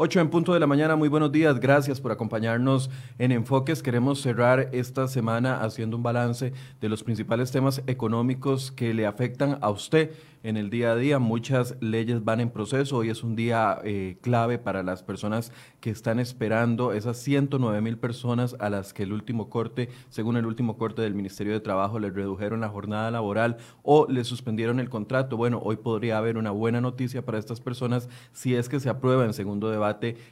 [0.00, 3.82] 8 en punto de la mañana, muy buenos días, gracias por acompañarnos en Enfoques.
[3.82, 9.58] Queremos cerrar esta semana haciendo un balance de los principales temas económicos que le afectan
[9.60, 10.12] a usted
[10.44, 11.18] en el día a día.
[11.18, 12.98] Muchas leyes van en proceso.
[12.98, 15.50] Hoy es un día eh, clave para las personas
[15.80, 20.46] que están esperando, esas 109 mil personas a las que el último corte, según el
[20.46, 24.90] último corte del Ministerio de Trabajo, les redujeron la jornada laboral o les suspendieron el
[24.90, 25.36] contrato.
[25.36, 29.24] Bueno, hoy podría haber una buena noticia para estas personas si es que se aprueba
[29.24, 29.87] en segundo debate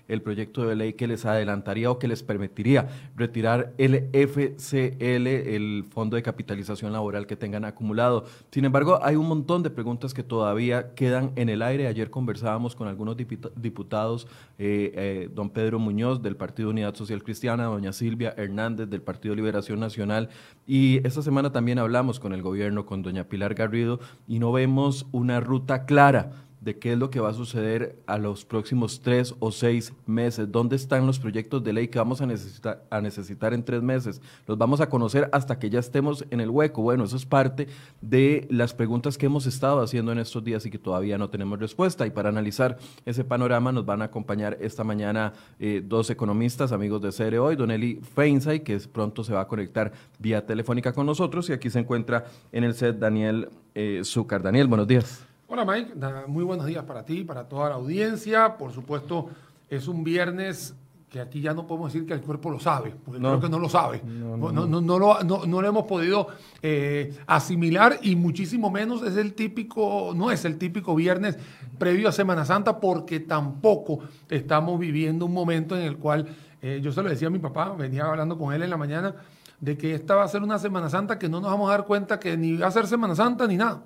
[0.09, 5.85] el proyecto de ley que les adelantaría o que les permitiría retirar el FCL, el
[5.89, 8.25] Fondo de Capitalización Laboral que tengan acumulado.
[8.51, 11.87] Sin embargo, hay un montón de preguntas que todavía quedan en el aire.
[11.87, 14.27] Ayer conversábamos con algunos diputados,
[14.59, 19.35] eh, eh, don Pedro Muñoz del Partido Unidad Social Cristiana, doña Silvia Hernández del Partido
[19.35, 20.29] Liberación Nacional
[20.67, 25.07] y esta semana también hablamos con el gobierno, con doña Pilar Garrido y no vemos
[25.13, 29.37] una ruta clara de qué es lo que va a suceder a los próximos tres
[29.39, 30.51] o seis meses.
[30.51, 34.21] ¿Dónde están los proyectos de ley que vamos a necesitar, en tres meses?
[34.49, 36.83] Los vamos a conocer hasta que ya estemos en el hueco.
[36.83, 37.69] Bueno, eso es parte
[38.01, 41.61] de las preguntas que hemos estado haciendo en estos días y que todavía no tenemos
[41.61, 42.05] respuesta.
[42.05, 47.01] Y para analizar ese panorama nos van a acompañar esta mañana eh, dos economistas, amigos
[47.01, 51.07] de CR Hoy, Don Eli Feinsay, que pronto se va a conectar vía telefónica con
[51.07, 54.43] nosotros, y aquí se encuentra en el set Daniel eh, Zúcar.
[54.43, 55.36] Daniel, buenos días.
[55.49, 55.95] Hola Mike,
[56.27, 58.59] muy buenos días para ti, para toda la audiencia.
[58.59, 59.29] Por supuesto,
[59.71, 60.75] es un viernes
[61.09, 63.61] que aquí ya no podemos decir que el cuerpo lo sabe, porque creo que no
[63.61, 64.03] lo sabe.
[64.05, 66.27] No, no, no, lo, no, lo, hemos podido
[66.63, 71.39] eh, asimilar y muchísimo menos es el típico, no es el típico viernes
[71.79, 76.27] previo a Semana Santa, porque tampoco estamos viviendo un momento en el cual,
[76.61, 79.15] eh, yo se lo decía a mi papá, venía hablando con él en la mañana,
[79.61, 81.87] de que esta va a ser una Semana Santa que no nos vamos a dar
[81.87, 83.85] cuenta que ni va a ser Semana Santa ni nada.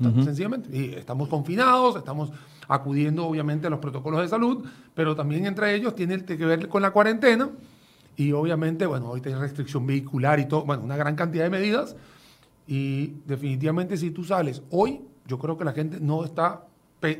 [0.00, 0.74] Sencillamente.
[0.76, 2.32] Y estamos confinados, estamos
[2.68, 6.82] acudiendo obviamente a los protocolos de salud, pero también entre ellos tiene que ver con
[6.82, 7.50] la cuarentena
[8.16, 11.96] y obviamente, bueno, hoy tiene restricción vehicular y todo, bueno, una gran cantidad de medidas.
[12.66, 16.66] Y definitivamente si tú sales hoy, yo creo que la gente no está,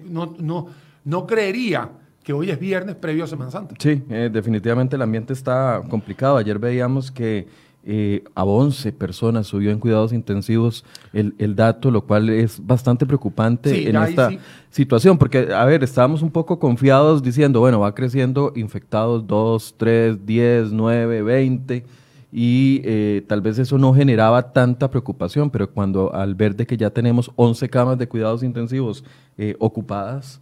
[0.04, 0.66] no, no,
[1.04, 1.90] no creería
[2.22, 3.74] que hoy es viernes previo a Semana Santa.
[3.78, 6.36] Sí, eh, definitivamente el ambiente está complicado.
[6.36, 7.48] Ayer veíamos que
[7.84, 13.06] eh, a 11 personas subió en cuidados intensivos el, el, dato, lo cual es bastante
[13.06, 14.30] preocupante en esta
[14.68, 20.26] situación, porque, a ver, estábamos un poco confiados diciendo, bueno, va creciendo infectados 2, 3,
[20.26, 21.84] 10, 9, 20,
[22.32, 26.76] y eh, tal vez eso no generaba tanta preocupación, pero cuando al ver de que
[26.76, 29.04] ya tenemos 11 camas de cuidados intensivos
[29.36, 30.40] eh, ocupadas,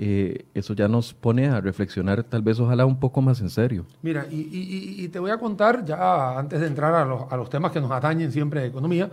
[0.00, 3.84] eh, eso ya nos pone a reflexionar tal vez ojalá un poco más en serio.
[4.00, 7.90] Mira, y, te voy a contar ya antes de entrar a los, temas que nos
[7.90, 9.10] atañen siempre de economía,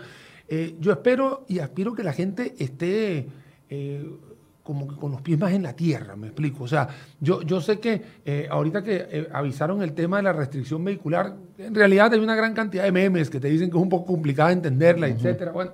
[0.48, 3.28] eh, yo espero y aspiro que la gente esté
[3.68, 4.12] eh,
[4.62, 6.66] como que con los pies más en la tierra, me explico.
[6.66, 6.88] O sea,
[7.20, 12.14] yo, yo sé que ahorita que avisaron el tema de la restricción vehicular, en realidad
[12.14, 15.08] hay una gran cantidad de memes que te dicen que es un poco complicado entenderla,
[15.08, 15.52] etcétera.
[15.52, 15.72] Bueno,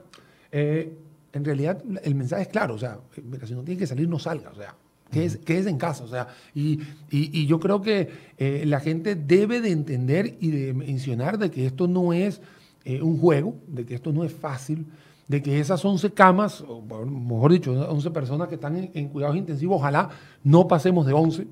[0.53, 4.17] en realidad el mensaje es claro, o sea, mira, si no tiene que salir, no
[4.17, 4.73] salga, o sea,
[5.11, 6.03] que es, que es en casa.
[6.03, 6.79] O sea, y,
[7.09, 11.65] y, yo creo que eh, la gente debe de entender y de mencionar de que
[11.65, 12.41] esto no es
[12.85, 14.85] eh, un juego, de que esto no es fácil,
[15.27, 19.77] de que esas 11 camas, o mejor dicho, 11 personas que están en, cuidados intensivos,
[19.77, 20.09] ojalá
[20.43, 21.47] no pasemos de 11.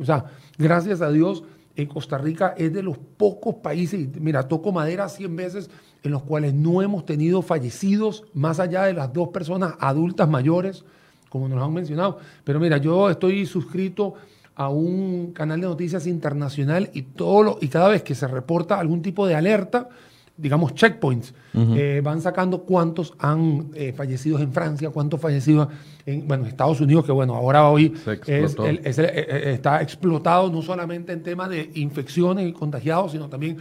[0.00, 0.26] O sea,
[0.58, 1.44] gracias a Dios,
[1.76, 5.70] en Costa Rica es de los pocos países, mira, toco madera 100 veces,
[6.02, 10.84] en los cuales no hemos tenido fallecidos más allá de las dos personas adultas mayores
[11.30, 12.18] como nos han mencionado.
[12.44, 14.14] Pero mira, yo estoy suscrito
[14.54, 18.78] a un canal de noticias internacional y, todo lo, y cada vez que se reporta
[18.78, 19.88] algún tipo de alerta,
[20.36, 25.68] digamos checkpoints, eh, van sacando cuántos han eh, fallecido en Francia, cuántos fallecidos
[26.04, 27.94] en bueno, Estados Unidos, que bueno, ahora hoy
[28.26, 33.58] eh, está explotado no solamente en temas de infecciones y contagiados, sino también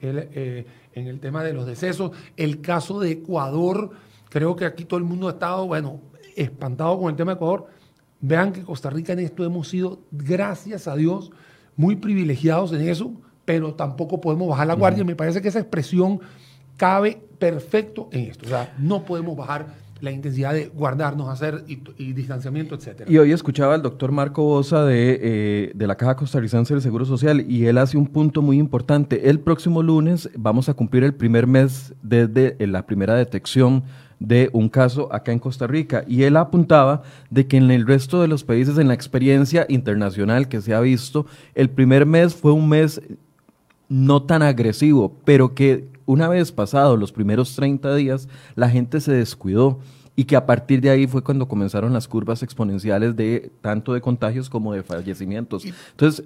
[0.00, 2.10] en el tema de los decesos.
[2.36, 3.90] El caso de Ecuador,
[4.28, 6.00] creo que aquí todo el mundo ha estado, bueno,
[6.36, 7.66] espantado con el tema de Ecuador.
[8.20, 11.32] Vean que Costa Rica en esto hemos sido, gracias a Dios,
[11.76, 13.12] muy privilegiados en eso,
[13.44, 15.04] pero tampoco podemos bajar la guardia.
[15.04, 16.20] Me parece que esa expresión
[16.76, 18.46] cabe perfecto en esto.
[18.46, 23.10] O sea, no podemos bajar la intensidad de guardarnos, hacer y, distanciamiento, etcétera.
[23.10, 27.04] Y hoy escuchaba al doctor Marco Bosa de, eh, de, la Caja Costarricense del Seguro
[27.04, 29.30] Social y él hace un punto muy importante.
[29.30, 33.84] El próximo lunes vamos a cumplir el primer mes desde la primera detección
[34.22, 38.20] de un caso acá en Costa Rica y él apuntaba de que en el resto
[38.20, 41.26] de los países, en la experiencia internacional que se ha visto,
[41.56, 43.02] el primer mes fue un mes
[43.88, 49.12] no tan agresivo, pero que una vez pasados los primeros 30 días, la gente se
[49.12, 49.80] descuidó
[50.14, 54.00] y que a partir de ahí fue cuando comenzaron las curvas exponenciales de tanto de
[54.00, 55.64] contagios como de fallecimientos.
[55.64, 56.24] Entonces,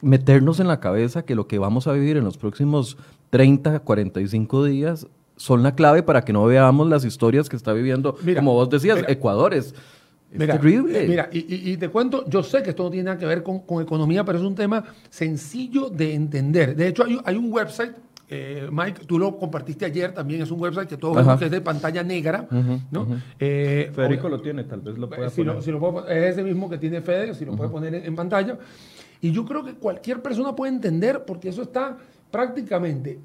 [0.00, 2.96] meternos en la cabeza que lo que vamos a vivir en los próximos
[3.30, 5.06] 30, 45 días
[5.36, 9.04] son la clave para que no veamos las historias que está viviendo, como vos decías,
[9.08, 9.74] Ecuador es,
[10.36, 11.06] terrible.
[11.06, 14.24] Mira, y, te cuento, yo sé que esto no tiene nada que ver con, economía,
[14.24, 16.74] pero es un tema sencillo de entender.
[16.74, 17.92] De hecho, hay, un website
[18.34, 21.50] eh, Mike, tú lo compartiste ayer también, es un website que todos vemos que es
[21.50, 22.48] de pantalla negra.
[22.90, 23.06] ¿no?
[23.38, 25.58] Eh, Federico lo tiene, tal vez lo pueda si poner.
[26.08, 28.56] es ese mismo que tiene Fede, si lo puede poner en, pantalla.
[29.20, 31.98] Y yo creo que cualquier persona puede entender, porque eso está
[32.30, 33.20] prácticamente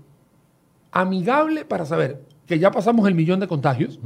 [0.91, 3.99] amigable para saber que ya pasamos el millón de contagios,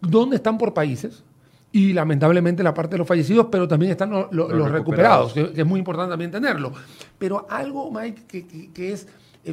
[0.00, 1.22] dónde están por países,
[1.74, 5.80] y lamentablemente la parte de los fallecidos, pero también están los, recuperados, que, es muy
[5.80, 6.72] importante también tenerlo.
[7.18, 9.08] Pero algo, Mike, que, es,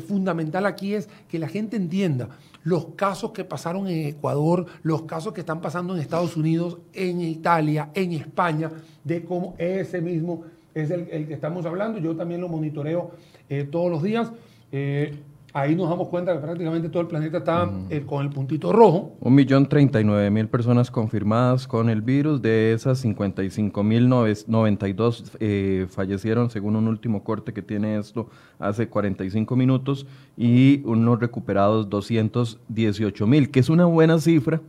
[0.07, 2.29] fundamental aquí es que la gente entienda
[2.63, 7.21] los casos que pasaron en Ecuador, los casos que están pasando en Estados Unidos, en
[7.21, 8.69] Italia, en España,
[9.03, 10.43] de cómo ese mismo
[10.75, 11.97] es el, que estamos hablando.
[11.97, 13.13] Yo también lo monitoreo
[13.49, 14.31] eh, todos los días.
[14.71, 15.17] Eh,
[15.53, 19.15] ahí nos damos cuenta que prácticamente todo el planeta está eh, con el puntito rojo.
[19.19, 24.09] Un millón treinta y nueve mil personas confirmadas con el virus, de esas 55 mil
[24.09, 30.05] 92 eh, fallecieron según un último corte que tiene esto hace 45 minutos
[30.37, 34.61] y unos recuperados 218 mil, que es una buena cifra.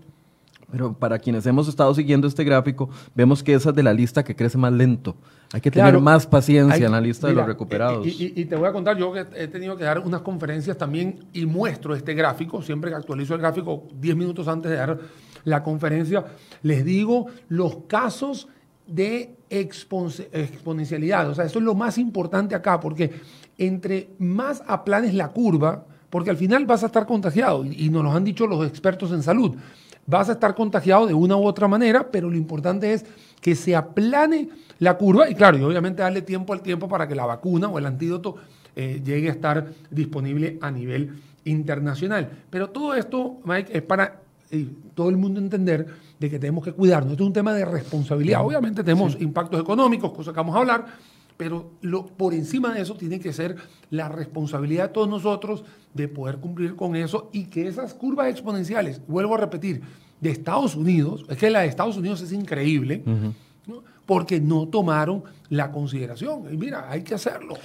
[0.73, 4.25] Pero para quienes hemos estado siguiendo este gráfico, vemos que esa es de la lista
[4.25, 5.15] que crece más lento.
[5.53, 8.07] Hay que tener más paciencia en la lista de los recuperados.
[8.07, 11.95] Y, te voy a contar, yo he tenido que dar unas conferencias también y muestro
[11.95, 14.99] este gráfico, siempre que actualizo el gráfico 10 minutos antes de dar
[15.45, 16.25] la conferencia,
[16.63, 18.49] les digo los casos
[18.87, 21.29] de exponencialidad.
[21.29, 23.11] O sea, eso es lo más importante acá, porque
[23.59, 28.05] entre más aplanes la curva, porque al final vas a estar contagiado, y, y nos
[28.05, 29.55] lo han dicho los expertos en salud,
[30.07, 33.05] vas a estar contagiado de una u otra manera, pero lo importante es
[33.41, 37.15] que se aplane la curva y claro, y obviamente darle tiempo al tiempo para que
[37.15, 38.37] la vacuna o el antídoto
[38.75, 41.11] eh, llegue a estar disponible a nivel
[41.45, 42.31] internacional.
[42.51, 44.21] Pero todo esto, Mike, es para
[44.51, 45.87] eh, todo el mundo entender
[46.19, 47.13] de que tenemos que cuidarnos.
[47.13, 48.45] Esto es un tema de responsabilidad.
[48.45, 50.87] Obviamente tenemos impactos económicos, cosas que vamos a hablar,
[51.37, 53.57] pero lo, por encima de eso tiene que ser
[53.91, 55.65] la responsabilidad de todos nosotros
[55.95, 59.83] de poder cumplir con eso y que esas curvas exponenciales, vuelvo a repetir,
[60.21, 63.03] de Estados Unidos, es que la de Estados Unidos es increíble,
[64.07, 66.45] porque no tomaron la consideración.
[66.53, 67.57] Y mira, hay que hacerlo.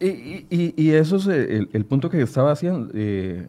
[0.00, 3.46] Y, eso es el, punto que estaba haciendo, eh,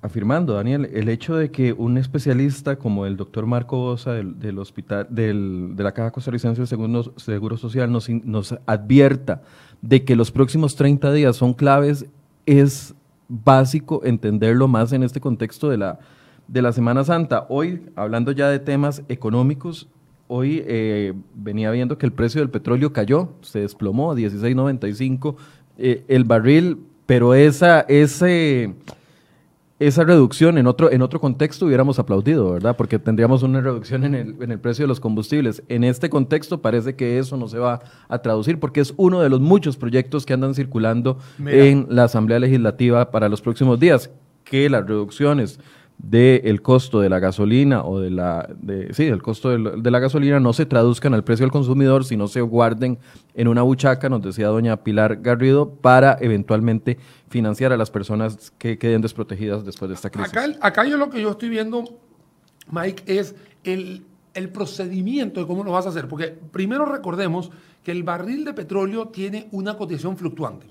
[0.00, 5.06] afirmando, Daniel, el hecho de que un especialista como el doctor Marco Bosa del, hospital,
[5.10, 9.42] del, de la Caja Costarricense de Seguro, Seguro Social nos, nos advierta
[9.82, 12.06] de que los próximos 30 días son claves,
[12.46, 12.94] es
[13.28, 15.98] básico entenderlo más en este contexto de la,
[16.46, 17.46] de la Semana Santa.
[17.48, 19.88] Hoy, hablando ya de temas económicos,
[20.28, 25.36] hoy eh, venía viendo que el precio del petróleo cayó, se desplomó a 16.95
[25.78, 28.74] eh, el barril, pero esa, ese
[29.78, 32.76] esa reducción en otro, en otro contexto hubiéramos aplaudido, ¿verdad?
[32.76, 35.62] Porque tendríamos una reducción en el, en el precio de los combustibles.
[35.68, 39.28] En este contexto parece que eso no se va a traducir porque es uno de
[39.28, 44.10] los muchos proyectos que andan circulando en la Asamblea Legislativa para los próximos días,
[44.42, 45.60] que las reducciones
[45.98, 50.38] del costo de la gasolina o de la, de, sí, del costo de, la gasolina
[50.38, 52.98] no se traduzcan al precio del consumidor, sino se guarden
[53.34, 58.78] en una buchaca, nos decía doña Pilar Garrido, para eventualmente financiar a las personas que
[58.78, 60.30] queden desprotegidas después de esta crisis.
[60.30, 61.84] Acá, acá yo lo que yo estoy viendo,
[62.70, 63.34] Mike, es
[63.64, 67.50] el, el procedimiento de cómo lo vas a hacer, porque primero recordemos
[67.82, 70.66] que el barril de petróleo tiene una cotización fluctuante.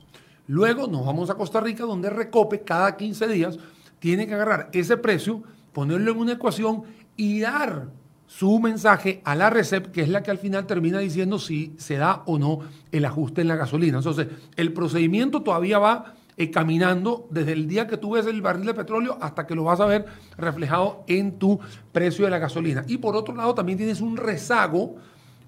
[0.48, 3.60] Luego nos vamos a Costa Rica, donde Recope cada 15 días
[4.00, 6.84] tiene que agarrar ese precio, ponerlo en una ecuación
[7.16, 7.90] y dar
[8.28, 11.96] su mensaje a la RECEP, que es la que al final termina diciendo si se
[11.96, 12.60] da o no
[12.92, 13.98] el ajuste en la gasolina.
[13.98, 14.28] Entonces,
[14.58, 18.74] el procedimiento todavía va eh, caminando desde el día que tú ves el barril de
[18.74, 20.06] petróleo hasta que lo vas a ver
[20.38, 21.60] reflejado en tu
[21.92, 22.84] precio de la gasolina.
[22.88, 24.98] Y por otro lado, también tienes un rezago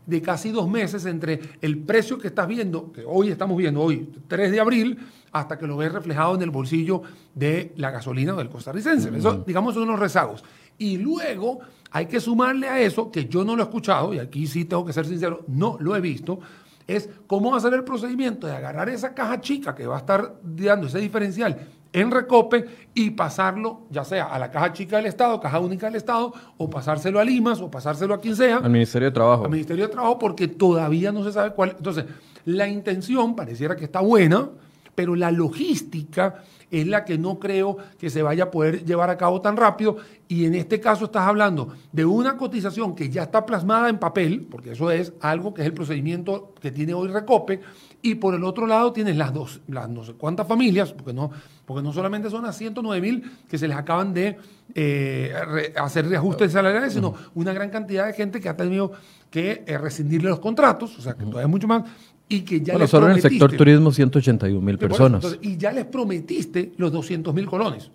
[0.10, 4.10] de casi dos meses entre el precio que estás viendo, que hoy estamos viendo, hoy
[4.28, 4.98] 3 de abril,
[5.32, 7.04] hasta que lo ves reflejado en el bolsillo
[7.36, 9.16] de la gasolina del costarricense.
[9.16, 10.44] Eso, digamos, son unos rezagos.
[10.78, 11.60] Y luego
[11.92, 14.84] hay que sumarle a eso, que yo no lo he escuchado, y aquí sí tengo
[14.86, 16.40] que ser sincero, no lo he visto,
[16.88, 20.00] es cómo va a ser el procedimiento de agarrar esa caja chica que va a
[20.00, 25.08] estar dando ese diferencial en recope y pasarlo ya sea a la caja chica del
[25.08, 28.58] Estado, caja única del Estado, o pasárselo a Limas, o pasárselo a quien sea.
[28.58, 29.46] Al Ministerio de Trabajo.
[29.46, 31.76] Al Ministerio de Trabajo, porque todavía no se sabe cuál.
[31.78, 32.06] Entonces,
[32.46, 34.50] la intención pareciera que está buena,
[34.96, 39.18] pero la logística es la que no creo que se vaya a poder llevar a
[39.18, 43.46] cabo tan rápido y en este caso estás hablando de una cotización que ya está
[43.46, 47.62] plasmada en papel, porque eso es algo que es el procedimiento que tiene hoy Recope,
[48.02, 51.32] y por el otro lado tienes las dos, las no sé cuántas familias, porque no,
[51.70, 54.38] porque no solamente son las 109 mil que se les acaban de
[54.74, 55.32] eh,
[55.80, 58.92] hacer reajustes salariales, sino una gran cantidad de gente que ha tenido
[59.30, 61.84] que eh, rescindirle los contratos, o sea, que todavía es mucho más,
[62.28, 65.38] y que ya bueno, solo en el sector turismo 181 mil personas.
[65.44, 67.92] y ya les prometiste los 200 mil colones.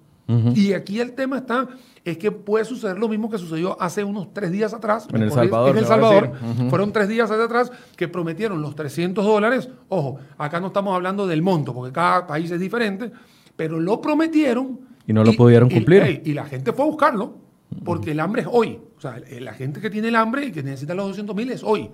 [0.55, 1.69] Y aquí el tema está,
[2.05, 5.07] es que puede suceder lo mismo que sucedió hace unos tres días atrás.
[5.13, 5.71] En El Salvador.
[5.71, 6.33] En El Salvador.
[6.71, 9.69] Fueron tres días atrás que prometieron los 300 dólares.
[9.89, 13.13] Ojo, acá no estamos hablando del monto, porque cada país es diferente,
[13.57, 14.81] pero lo prometieron.
[15.07, 16.23] Y no lo pudieron cumplir.
[16.25, 17.37] Y, la gente fue a buscarlo,
[17.85, 18.79] porque el hambre es hoy.
[18.97, 21.63] O sea, la gente que tiene el hambre y que necesita los 200 mil es
[21.63, 21.91] hoy.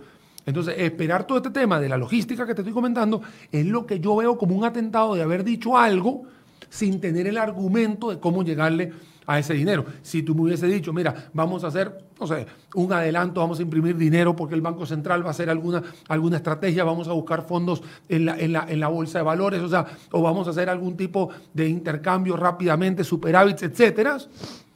[0.47, 3.21] Entonces, esperar todo este tema de la logística que te estoy comentando
[3.53, 6.23] es lo que yo veo como un atentado de haber dicho algo
[6.69, 8.93] sin tener el argumento de cómo llegarle
[9.31, 9.85] a ese dinero.
[10.03, 13.63] Si tú me hubiese dicho, mira, vamos a hacer, no sé, un adelanto, vamos a
[13.63, 17.47] imprimir dinero porque el Banco Central va a hacer alguna, alguna estrategia, vamos a buscar
[17.47, 20.51] fondos en la, en, la, en la bolsa de valores, o sea, o vamos a
[20.51, 24.19] hacer algún tipo de intercambio rápidamente, superávits, etcétera.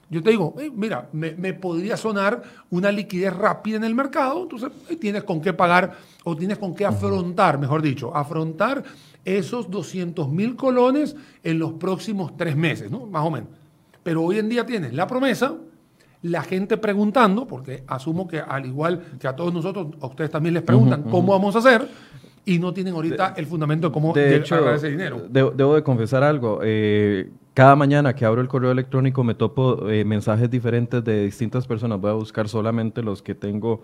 [0.08, 4.70] Yo te digo, mira, me, podría sonar una liquidez rápida en el mercado, entonces
[5.00, 8.84] tienes con qué pagar o tienes con qué afrontar, mejor dicho, afrontar
[9.24, 13.06] esos 200 mil colones en los próximos tres meses, ¿no?
[13.06, 13.63] Más o menos.
[14.04, 15.54] Pero hoy en día tienes la promesa,
[16.22, 20.54] la gente preguntando, porque asumo que al igual que a todos nosotros, a ustedes también
[20.54, 21.88] les preguntan cómo vamos a hacer,
[22.46, 25.26] y no tienen ahorita el fundamento de cómo de hecho, ese dinero.
[25.28, 26.60] debo de confesar algo.
[26.62, 31.66] Eh, cada mañana que abro el correo electrónico me topo eh, mensajes diferentes de distintas
[31.66, 32.00] personas.
[32.00, 33.82] Voy a buscar solamente los que tengo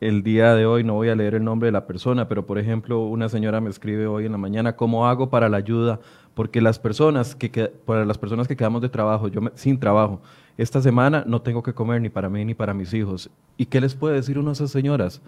[0.00, 2.58] el día de hoy, no voy a leer el nombre de la persona, pero por
[2.58, 6.00] ejemplo, una señora me escribe hoy en la mañana, ¿cómo hago para la ayuda?
[6.40, 7.50] Porque las personas que,
[7.84, 10.22] para las personas que quedamos de trabajo, yo sin trabajo,
[10.56, 13.28] esta semana no tengo que comer ni para mí ni para mis hijos.
[13.58, 15.20] ¿Y qué les puede decir uno a esas señoras?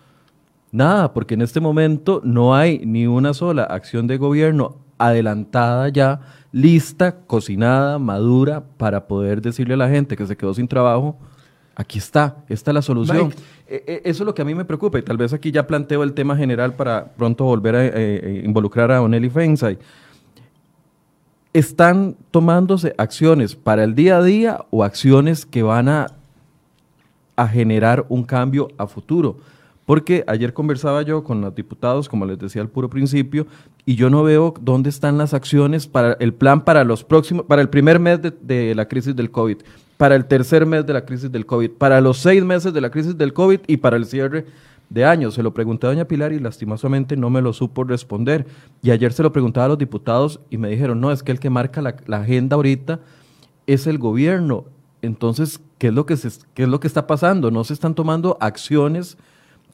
[0.71, 6.23] Nada, porque en este momento no hay ni una sola acción de gobierno adelantada ya,
[6.51, 11.19] lista, cocinada, madura, para poder decirle a la gente que se quedó sin trabajo,
[11.75, 13.35] aquí está, esta es la solución.
[13.67, 15.67] E, e, eso es lo que a mí me preocupa y tal vez aquí ya
[15.67, 19.79] planteo el tema general para pronto volver a eh, eh, involucrar a Oneli Feinsay.
[21.53, 26.07] ¿Están tomándose acciones para el día a día o acciones que van a,
[27.37, 29.37] a generar un cambio a futuro?
[29.85, 33.47] Porque ayer conversaba yo con los diputados, como les decía al puro principio,
[33.85, 37.61] y yo no veo dónde están las acciones para el plan para los próximos, para
[37.61, 39.59] el primer mes de la crisis del COVID
[40.03, 42.91] para el tercer mes de la crisis del COVID, para los seis meses de la
[42.91, 44.47] crisis del COVID y para el cierre
[44.93, 45.35] de años.
[45.35, 48.47] Se lo pregunté a doña Pilar y lastimosamente no me lo supo responder.
[48.83, 51.41] Y ayer se lo preguntaba a los diputados y me dijeron, no, es que el
[51.41, 53.01] que marca la, agenda ahorita
[53.67, 54.67] es el gobierno.
[55.01, 56.17] Entonces, ¿qué es, lo que
[56.55, 57.51] ¿qué es lo que está pasando?
[57.51, 59.17] No se están tomando acciones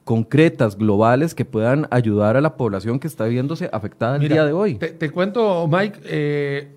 [0.03, 4.53] concretas, globales, que puedan ayudar a la población que está viéndose afectada el día de
[4.53, 4.75] hoy.
[4.75, 6.67] Te, cuento, Mike, eh,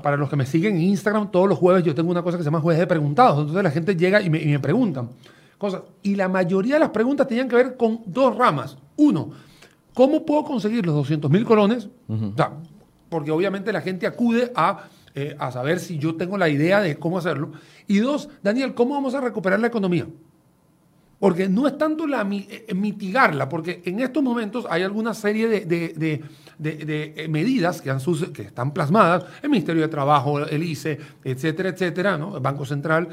[0.00, 2.44] para los que me siguen en Instagram, todos los jueves yo tengo una cosa que
[2.44, 3.40] se llama jueves de preguntados.
[3.40, 5.08] Entonces la gente llega y me, y me preguntan
[5.58, 5.82] cosas.
[6.02, 8.78] Y la mayoría de las preguntas tenían que ver con dos ramas.
[8.96, 9.30] Uno,
[9.92, 11.88] ¿cómo puedo conseguir los 200 mil colones?
[13.08, 14.84] porque obviamente la gente acude a,
[15.14, 17.52] eh, a saber si yo tengo la idea de cómo hacerlo.
[17.86, 20.06] Y dos, Daniel, ¿cómo vamos a recuperar la economía?
[21.18, 26.22] Porque no es tanto la eh, mitigarla, porque en estos momentos hay alguna serie de,
[26.62, 27.98] eh, medidas que, han,
[28.32, 32.36] que están plasmadas, el Ministerio de Trabajo, el ICE, etcétera, etcétera, ¿no?
[32.36, 33.08] el Banco Central,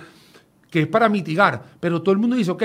[0.75, 1.63] que es para mitigar.
[1.79, 2.63] Pero todo el mundo dice, ok,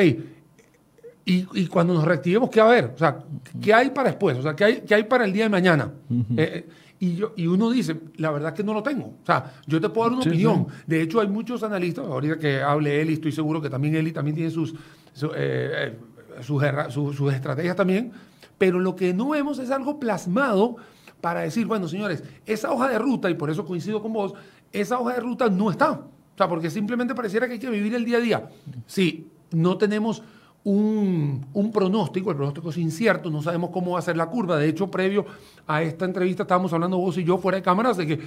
[1.25, 2.87] y, cuando nos reactivemos, ¿qué va a haber?
[2.87, 3.23] O sea,
[3.63, 4.37] ¿qué hay para después?
[4.37, 5.93] O sea, ¿qué hay, qué hay para el día de mañana?
[6.37, 9.15] Eh, y, yo, y uno dice, la verdad es que no lo tengo.
[9.23, 10.67] O sea, yo te puedo dar una opinión.
[10.89, 14.35] De hecho, hay muchos analistas, ahorita que hable Eli, estoy seguro que también Eli también
[14.35, 14.77] tiene sus, eh,
[15.37, 15.99] eh,
[16.43, 18.11] sus, estrategias también,
[18.59, 20.79] pero lo que no vemos es algo plasmado
[21.21, 24.35] para decir, bueno, señores, esa hoja de ruta, y por eso coincido con vos,
[24.73, 26.01] esa hoja de ruta no está.
[26.41, 28.49] Sea, porque simplemente pareciera que hay que vivir el día a día.
[28.87, 30.23] Si no tenemos
[30.65, 34.57] un, pronóstico, el pronóstico es incierto, no sabemos cómo va a ser la curva.
[34.57, 35.27] De hecho, previo
[35.67, 38.21] a esta entrevista estábamos hablando vos y yo fuera de cámaras de que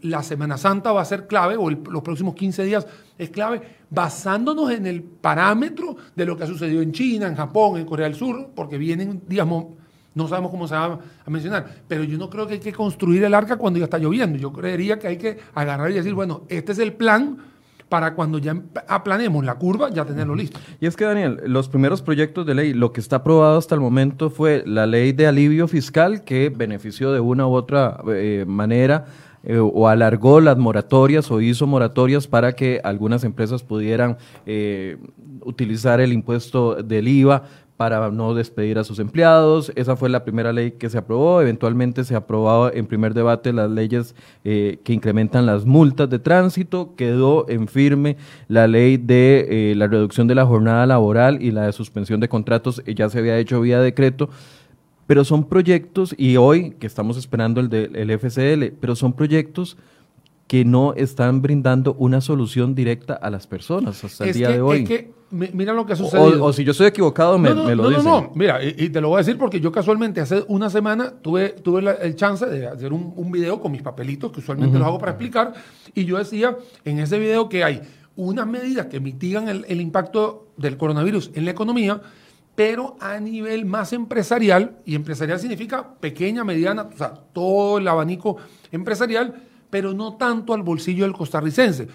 [0.00, 2.84] la Semana Santa va a ser clave, o los próximos 15 días
[3.16, 7.78] es clave, basándonos en el parámetro de lo que ha sucedido en China, en Japón,
[7.78, 9.66] en Corea del Sur, porque vienen, digamos,
[10.14, 13.24] no sabemos cómo se va a mencionar, pero yo no creo que hay que construir
[13.24, 14.38] el arca cuando ya está lloviendo.
[14.38, 17.51] Yo creería que hay que agarrar y decir, bueno, este es el plan
[17.92, 18.56] para cuando ya
[18.88, 20.58] aplanemos la curva, ya tenerlo listo.
[20.80, 23.82] Y es que, Daniel, los primeros proyectos de ley, lo que está aprobado hasta el
[23.82, 29.04] momento fue la ley de alivio fiscal que benefició de una u otra eh, manera
[29.44, 34.96] eh, o alargó las moratorias o hizo moratorias para que algunas empresas pudieran eh,
[35.42, 37.42] utilizar el impuesto del IVA
[37.76, 39.72] para no despedir a sus empleados.
[39.74, 41.40] Esa fue la primera ley que se aprobó.
[41.40, 44.14] Eventualmente se aprobó en primer debate las leyes
[44.44, 46.94] eh, que incrementan las multas de tránsito.
[46.96, 48.16] Quedó en firme
[48.48, 52.82] la ley de la reducción de la jornada laboral y la de suspensión de contratos.
[52.86, 54.28] ya se había hecho vía decreto
[55.06, 59.76] pero son proyectos, y hoy que estamos esperando el del FCL, pero son proyectos
[60.52, 64.82] que no están brindando una solución directa a las personas hasta el día de hoy.
[64.82, 66.44] Es que, mira lo que ha sucedido.
[66.44, 68.04] O, si yo estoy equivocado, me, no, lo dicen.
[68.04, 71.10] No, no, mira, y, te lo voy a decir porque yo casualmente hace una semana
[71.22, 74.86] tuve, tuve el chance de hacer un, un, video con mis papelitos, que usualmente los
[74.86, 75.54] hago para explicar,
[75.94, 76.54] y yo decía
[76.84, 77.80] en ese video que hay
[78.16, 82.02] unas medidas que mitigan el, el impacto del coronavirus en la economía,
[82.54, 88.36] pero a nivel más empresarial, y empresarial significa pequeña, mediana, o sea, todo el abanico
[88.70, 91.88] empresarial, pero no tanto al bolsillo del costarricense.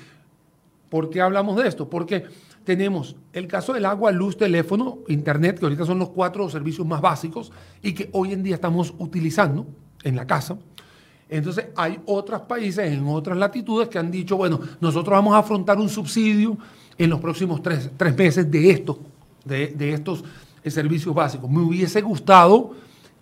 [0.89, 1.87] ¿Por qué hablamos de esto?
[1.87, 2.23] Porque
[2.63, 7.01] tenemos el caso del agua, luz, teléfono, internet, que ahorita son los cuatro servicios más
[7.01, 7.51] básicos
[7.83, 9.67] y que hoy en día estamos utilizando
[10.03, 10.57] en la casa.
[11.29, 15.77] Entonces hay otros países en otras latitudes que han dicho, bueno, nosotros vamos a afrontar
[15.77, 16.57] un subsidio
[16.97, 18.97] en los próximos tres, meses de estos,
[19.45, 20.23] de, estos
[20.65, 21.47] servicios básicos.
[21.47, 22.71] Me hubiese gustado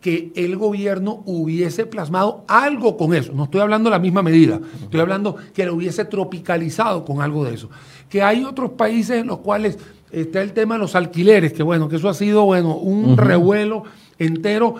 [0.05, 3.33] que el gobierno hubiese plasmado algo con eso.
[3.33, 7.43] No estoy hablando de la misma medida, estoy hablando que lo hubiese tropicalizado con algo
[7.43, 7.71] de eso.
[8.07, 9.79] Que hay otros países en los cuales
[10.12, 13.81] está el tema de los alquileres, que bueno, que eso ha sido bueno, un revuelo
[14.19, 14.75] entero.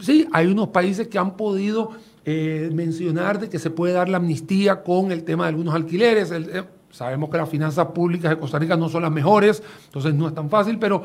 [0.00, 1.90] Sí, hay unos países que han podido
[2.24, 6.32] eh, mencionar de que se puede dar la amnistía con el tema de algunos alquileres.
[6.32, 10.28] Eh, Sabemos que las finanzas públicas de Costa Rica no son las mejores, entonces no
[10.28, 11.02] es tan fácil, pero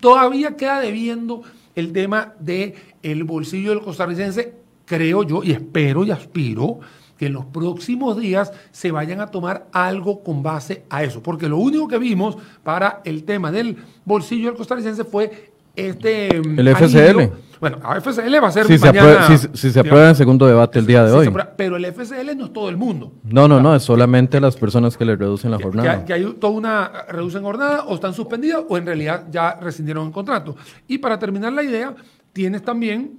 [0.00, 1.42] todavía queda debiendo
[1.80, 6.80] el tema del el bolsillo del costarricense, creo yo, y espero y aspiro
[7.18, 11.48] que en los próximos días se vayan a tomar algo con base a eso, porque
[11.48, 16.36] lo único que vimos para el tema del bolsillo del costarricense fue este...
[16.36, 17.49] El FCL.
[17.60, 20.78] Bueno, a FCL va a ser si mañana, Se si, se aprueba en segundo debate
[20.78, 21.30] el día de hoy.
[21.56, 23.12] pero el FCL no es todo el mundo.
[23.22, 26.04] No, no, no, es solamente las personas que le reducen la jornada.
[26.04, 30.12] Que, hay toda una reducen jornada o están suspendidas o en realidad ya rescindieron el
[30.12, 30.56] contrato.
[30.88, 31.94] Y para terminar la idea,
[32.32, 33.18] tienes también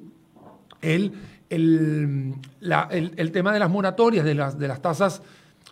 [0.82, 1.13] el,
[1.50, 5.22] el, el, tema de las moratorias, de las, de las tasas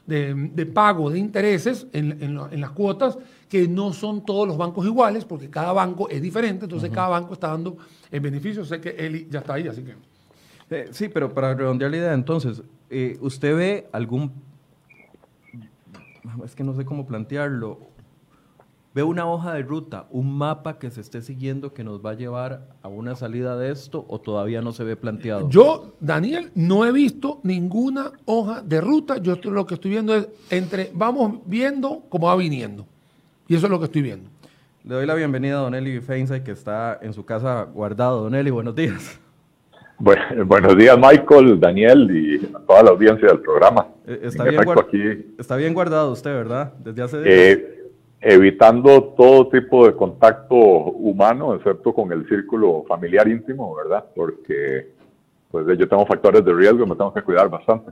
[0.05, 3.17] de, pago de intereses en, en las cuotas
[3.49, 7.33] que no son todos los bancos iguales, porque cada banco es diferente, entonces cada banco
[7.33, 7.77] está dando
[8.11, 8.63] el beneficio.
[8.63, 9.95] Sé que Eli ya está ahí, así que...
[10.69, 14.31] Eh, sí, pero para redondear la idea, entonces, eh, ¿usted ve algún...
[16.45, 17.79] Es que no sé cómo plantearlo.
[18.93, 22.13] ¿Ve una hoja de ruta, un mapa que se esté siguiendo que nos va a
[22.13, 25.49] llevar a una salida de esto o todavía no se ve planteado?
[25.49, 29.17] Yo, Daniel, no he visto ninguna hoja de ruta.
[29.17, 32.85] Yo lo que estoy viendo es entre, vamos viendo cómo va viniendo.
[33.49, 34.29] Y eso es lo que estoy viendo.
[34.83, 38.21] Le doy la bienvenida a Don Eli Feinsay, que está en su casa guardado.
[38.21, 39.19] Don Eli, buenos días.
[39.97, 43.87] Bueno, buenos días, Michael, Daniel y toda la audiencia del programa.
[44.05, 46.73] Eh, está, bien aquí, está bien guardado usted, ¿verdad?
[46.77, 47.35] Desde hace días.
[47.35, 47.89] Eh,
[48.21, 54.05] evitando todo tipo de contacto humano, excepto con el círculo familiar íntimo, ¿verdad?
[54.15, 54.91] Porque
[55.49, 57.91] pues yo tengo factores de riesgo y me tengo que cuidar bastante.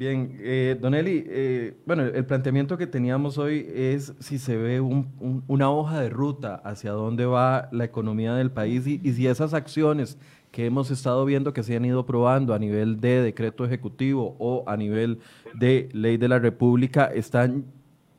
[0.00, 4.80] Bien, eh, Don Eli, eh, bueno, el planteamiento que teníamos hoy es si se ve
[4.80, 10.16] una hoja de ruta hacia dónde va la economía del país y, si esas acciones
[10.52, 14.64] que hemos estado viendo que se han ido probando a nivel de decreto ejecutivo o
[14.66, 15.18] a nivel
[15.52, 17.66] de ley de la República están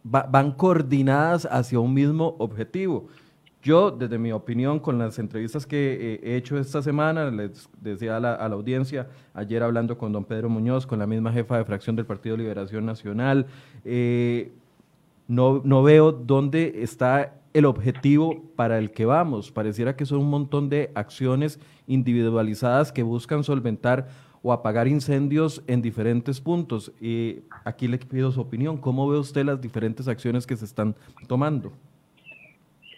[0.03, 3.07] van coordinadas hacia un mismo objetivo.
[3.61, 8.19] Yo, desde mi opinión, con las entrevistas que he hecho esta semana, les decía a
[8.19, 12.05] la, audiencia, ayer hablando con don Pedro Muñoz, con la misma jefa de fracción del
[12.05, 13.45] Partido Liberación Nacional,
[13.85, 14.51] eh,
[15.27, 19.51] no, no veo dónde está el objetivo para el que vamos.
[19.51, 24.07] Pareciera que son un montón de acciones individualizadas que buscan solventar
[24.43, 26.91] o apagar incendios en diferentes puntos.
[26.99, 28.77] Y aquí le pido su opinión.
[28.77, 30.95] ¿Cómo ve usted las diferentes acciones que se están
[31.27, 31.71] tomando?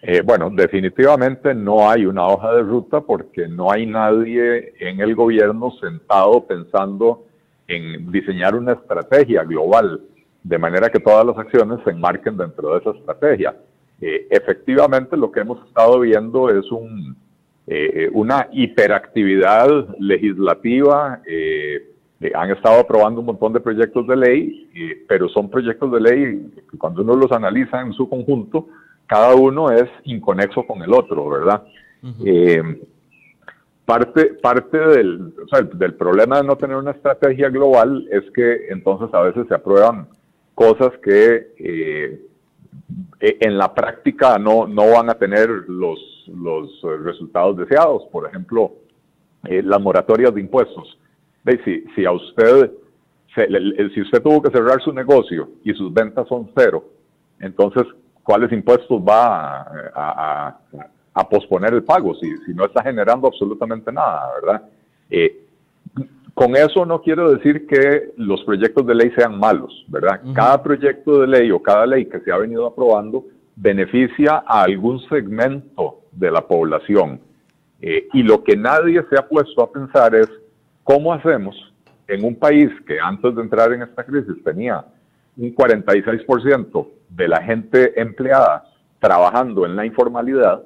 [0.06, 5.16] Eh, bueno, definitivamente no hay una hoja de ruta porque no hay nadie en el
[5.16, 7.24] gobierno sentado pensando
[7.70, 10.02] en diseñar una estrategia global,
[10.44, 13.56] de manera que todas las acciones se enmarquen dentro de esa estrategia.
[14.02, 17.16] Eh, efectivamente, lo que hemos estado viendo es un,
[17.66, 21.22] eh, una hiperactividad legislativa.
[22.36, 24.70] han estado aprobando un montón de proyectos de ley,
[25.08, 28.68] pero son proyectos de ley que cuando uno los analiza en su conjunto,
[29.13, 31.63] cada uno es inconexo con el otro, ¿verdad?
[32.26, 32.82] Eh,
[33.86, 35.36] parte, parte del,
[35.76, 40.08] del problema de no tener una estrategia global es que entonces a veces se aprueban
[40.56, 42.21] cosas que eh,
[43.19, 45.99] en la práctica no, no van a tener los,
[46.36, 48.06] los resultados deseados.
[48.12, 48.71] Por ejemplo,
[49.43, 50.97] eh, las moratorias de impuestos.
[51.63, 52.71] Si, si a usted,
[53.93, 56.84] si usted tuvo que cerrar su negocio y sus ventas son cero,
[57.39, 57.84] entonces,
[58.24, 59.62] ¿cuáles impuestos va
[59.94, 60.58] a,
[61.14, 64.70] a, posponer el pago si, si, no está generando absolutamente nada, verdad?
[65.10, 65.46] Eh,
[66.34, 70.22] con eso no quiero decir que los proyectos de ley sean malos, ¿verdad?
[70.34, 75.00] Cada proyecto de ley o cada ley que se ha venido aprobando beneficia a algún
[75.10, 77.20] segmento de la población.
[77.82, 80.28] Eh, y lo que nadie se ha puesto a pensar es
[80.84, 81.56] cómo hacemos
[82.08, 84.84] en un país que antes de entrar en esta crisis tenía
[85.38, 88.65] un 46% de la gente empleada
[88.99, 90.63] trabajando en la informalidad,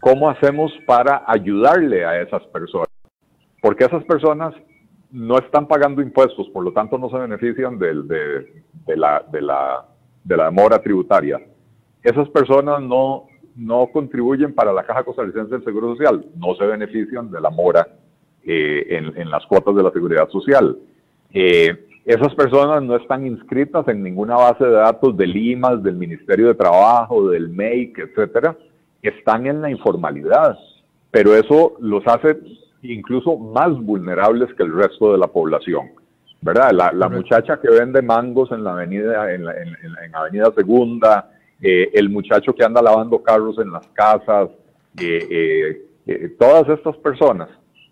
[0.00, 2.88] ¿cómo hacemos para ayudarle a esas personas?
[3.60, 4.54] Porque esas personas
[5.10, 7.94] no están pagando impuestos, por lo tanto no se benefician de,
[8.86, 9.84] de, la, de, la,
[10.24, 11.40] de la demora tributaria.
[12.02, 13.30] Esas personas no
[13.60, 17.86] no contribuyen para la Caja Costarricense del Seguro Social, no se benefician de la mora
[18.42, 20.78] eh, en, las cuotas de la Seguridad Social.
[21.32, 26.48] Eh, esas personas no están inscritas en ninguna base de datos del IMAS, del Ministerio
[26.48, 28.56] de Trabajo, del MEIC, etcétera.
[29.02, 30.58] Están en la informalidad,
[31.10, 32.38] pero eso los hace
[32.82, 35.90] incluso más vulnerables que el resto de la población.
[36.42, 36.72] ¿Verdad?
[36.94, 42.54] La, muchacha que vende mangos en la avenida, en, en Avenida Segunda, eh, el muchacho
[42.54, 44.48] que anda lavando carros en las casas,
[44.98, 47.48] eh, eh, todas estas personas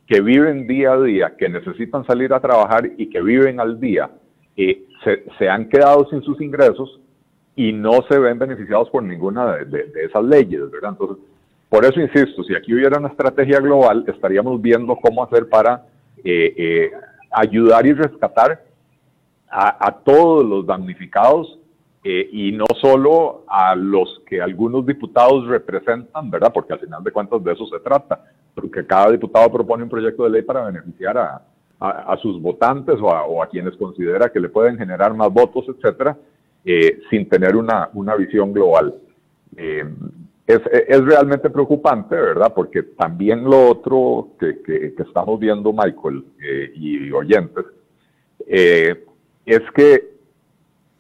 [0.09, 4.11] que viven día a día, que necesitan salir a trabajar y que viven al día,
[4.57, 6.99] se, han quedado sin sus ingresos
[7.55, 10.93] y no se ven beneficiados por ninguna de, esas leyes, ¿verdad?
[10.93, 11.25] Entonces,
[11.69, 15.85] por eso insisto, si aquí hubiera una estrategia global, estaríamos viendo cómo hacer para
[17.31, 18.65] ayudar y rescatar
[19.51, 21.59] a, todos los damnificados
[22.05, 26.53] eh, y no solo a los que algunos diputados representan, ¿verdad?
[26.53, 28.25] Porque al final de cuentas de eso se trata,
[28.61, 31.43] porque cada diputado propone un proyecto de ley para beneficiar a,
[31.79, 36.17] a, sus votantes o, a, quienes considera que le pueden generar más votos, etcétera,
[36.65, 38.95] eh, sin tener una, una visión global.
[39.57, 39.85] Eh,
[40.47, 42.53] es, es, realmente preocupante, ¿verdad?
[42.55, 46.25] Porque también lo otro que, que, estamos viendo, Michael
[46.75, 47.67] y oyentes,
[48.47, 50.09] es que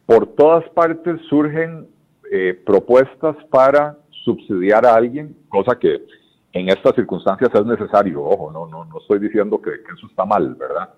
[0.05, 1.87] por todas partes surgen
[2.31, 6.03] eh, propuestas para subsidiar a alguien, cosa que
[6.53, 8.23] en estas circunstancias es necesario.
[8.23, 10.91] Ojo, no, no, no estoy diciendo que, eso está mal, ¿verdad?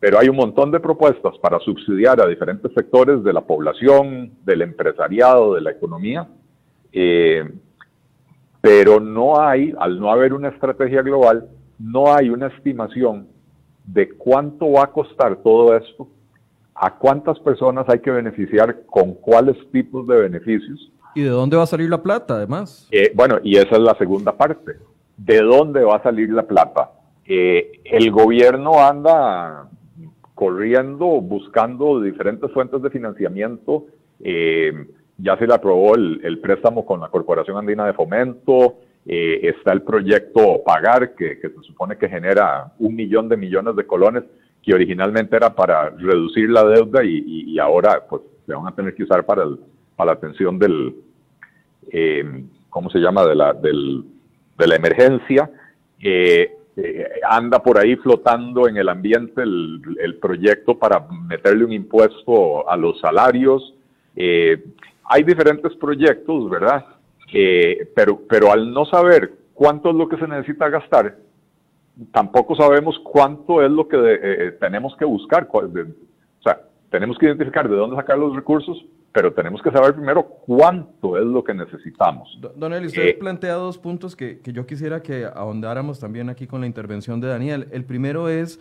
[0.00, 4.62] Pero hay un montón de propuestas para subsidiar a diferentes sectores de la población, del
[4.62, 6.28] empresariado, de la economía.
[6.92, 7.48] Eh,
[8.60, 13.28] pero no hay, al no haber una estrategia global, no hay una estimación
[13.84, 16.08] de cuánto va a costar todo esto
[16.74, 20.90] a cuántas personas hay que beneficiar con cuáles tipos de beneficios.
[21.14, 22.88] ¿Y de dónde va a salir la plata, además?
[22.90, 24.72] Eh, bueno, y esa es la segunda parte.
[25.16, 26.90] ¿De dónde va a salir la plata?
[27.26, 29.68] Eh, el gobierno anda
[30.34, 33.86] corriendo, buscando diferentes fuentes de financiamiento.
[34.20, 34.72] Eh,
[35.18, 38.78] ya se le aprobó el, préstamo con la Corporación Andina de Fomento.
[39.04, 44.24] está el proyecto Pagar, que, se supone que genera un millón de millones de colones
[44.62, 49.02] que originalmente era para reducir la deuda y, ahora pues se van a tener que
[49.02, 49.44] usar para,
[49.96, 50.94] para la atención del,
[51.90, 55.50] eh, ¿cómo se llama?, de la, de la emergencia.
[56.00, 61.72] Eh, eh, anda por ahí flotando en el ambiente el, el, proyecto para meterle un
[61.72, 63.74] impuesto a los salarios.
[64.16, 66.86] hay diferentes proyectos, ¿verdad?
[67.94, 71.16] pero, pero al no saber cuánto es lo que se necesita gastar,
[72.12, 75.48] tampoco sabemos cuánto es lo que eh, tenemos que buscar.
[75.52, 80.24] o sea, tenemos que identificar de dónde sacar los recursos, pero tenemos que saber primero
[80.24, 82.38] cuánto es lo que necesitamos.
[82.56, 86.46] Don Eli, usted eh, plantea dos puntos que, que, yo quisiera que ahondáramos también aquí
[86.46, 87.68] con la intervención de Daniel.
[87.72, 88.58] El primero es,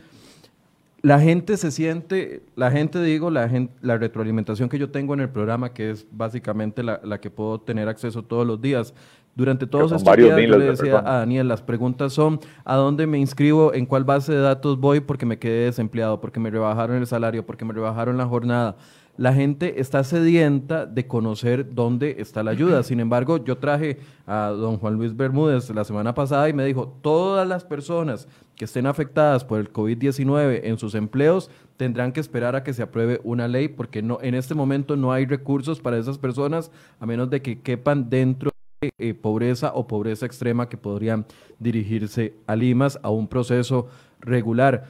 [1.01, 5.21] la gente se siente, la gente digo, la, gente, la retroalimentación que yo tengo en
[5.21, 8.93] el programa, que es básicamente la, la que puedo tener acceso todos los días,
[9.33, 13.17] durante todos estos días yo le decía a Daniel, las preguntas son, ¿a dónde me
[13.17, 13.73] inscribo?
[13.73, 14.99] ¿En cuál base de datos voy?
[14.99, 18.75] Porque me quedé desempleado, porque me rebajaron el salario, porque me rebajaron la jornada.
[19.21, 22.81] La gente está sedienta de conocer dónde está la ayuda.
[22.83, 26.97] Sin embargo, yo traje a don Juan Luis Bermúdez la semana pasada y me dijo,
[27.03, 32.55] todas las personas que estén afectadas por el COVID-19 en sus empleos tendrán que esperar
[32.55, 35.99] a que se apruebe una ley porque no, en este momento no hay recursos para
[35.99, 38.49] esas personas a menos de que quepan dentro
[38.81, 41.27] eh, pobreza o pobreza extrema que podrían
[41.59, 43.87] dirigirse a Limas a un proceso
[44.19, 44.87] regular.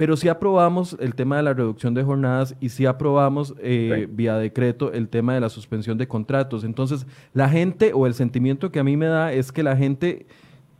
[0.00, 4.38] Pero sí aprobamos el tema de la reducción de jornadas y sí aprobamos eh, vía
[4.38, 6.64] decreto el tema de la suspensión de contratos.
[6.64, 10.24] Entonces, la gente o el sentimiento que a mí me da es que la gente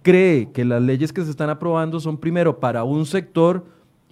[0.01, 3.67] cree que las leyes que se están aprobando son primero para un sector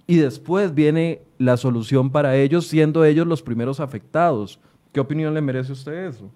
[0.05, 4.59] y después viene la solución para ellos, siendo ellos los primeros afectados.
[4.93, 6.29] ¿Qué opinión le merece a usted eso?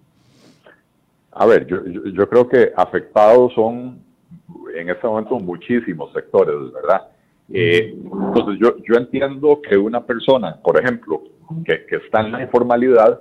[1.31, 3.99] A ver, yo, yo, creo que afectados son
[4.75, 7.12] en este momento muchísimos sectores, ¿verdad?
[7.51, 11.23] Eh, entonces yo, yo entiendo que una persona, por ejemplo,
[11.65, 13.19] que, que está en la informalidad,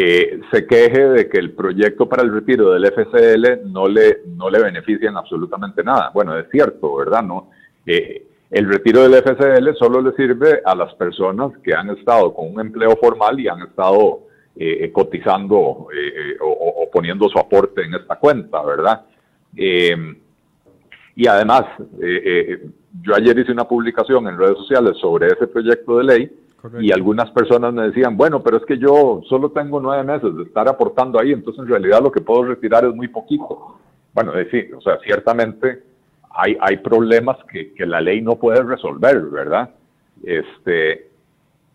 [0.00, 4.48] eh, se queje de que el proyecto para el retiro del FCL no le, no
[4.48, 6.12] le beneficia en absolutamente nada.
[6.14, 7.24] Bueno, es cierto, ¿verdad?
[7.24, 7.50] No,
[7.84, 12.54] eh, el retiro del FCL solo le sirve a las personas que han estado con
[12.54, 14.20] un empleo formal y han estado
[14.92, 19.04] cotizando eh, o, poniendo su aporte en esta cuenta, ¿verdad?
[19.54, 21.64] y además,
[23.02, 26.30] yo ayer hice una publicación en redes sociales sobre ese proyecto de ley
[26.80, 30.42] y algunas personas me decían, bueno, pero es que yo solo tengo nueve meses de
[30.42, 33.78] estar aportando ahí, entonces en realidad lo que puedo retirar es muy poquito.
[34.12, 35.82] Bueno, es decir, o sea, ciertamente
[36.30, 39.70] hay, hay problemas que, que la ley no puede resolver, ¿verdad?
[40.24, 41.08] Este,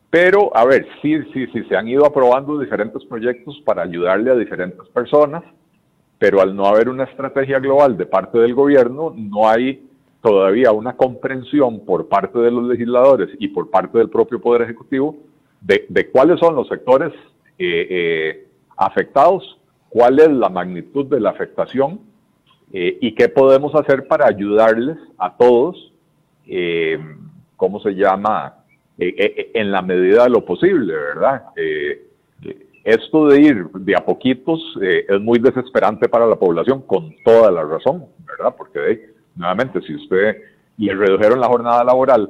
[0.09, 4.35] pero, a ver, sí, sí, sí, se han ido aprobando diferentes proyectos para ayudarle a
[4.35, 5.43] diferentes personas,
[6.19, 9.89] pero al no haber una estrategia global de parte del gobierno, no hay
[10.23, 15.17] todavía una comprensión por parte de los legisladores y por parte del propio Poder Ejecutivo
[15.59, 17.11] de, cuáles son los sectores
[17.59, 19.59] eh, eh, afectados,
[19.89, 21.99] cuál es la magnitud de la afectación
[22.71, 25.91] eh, y qué podemos hacer para ayudarles a todos,
[27.57, 28.55] ¿cómo se llama?
[28.97, 31.43] En la medida de lo posible, ¿verdad?
[32.83, 37.63] esto de ir de a poquitos es muy desesperante para la población con toda la
[37.63, 38.55] razón, ¿verdad?
[38.57, 40.37] Porque nuevamente, si usted
[40.77, 42.29] le redujeron la jornada laboral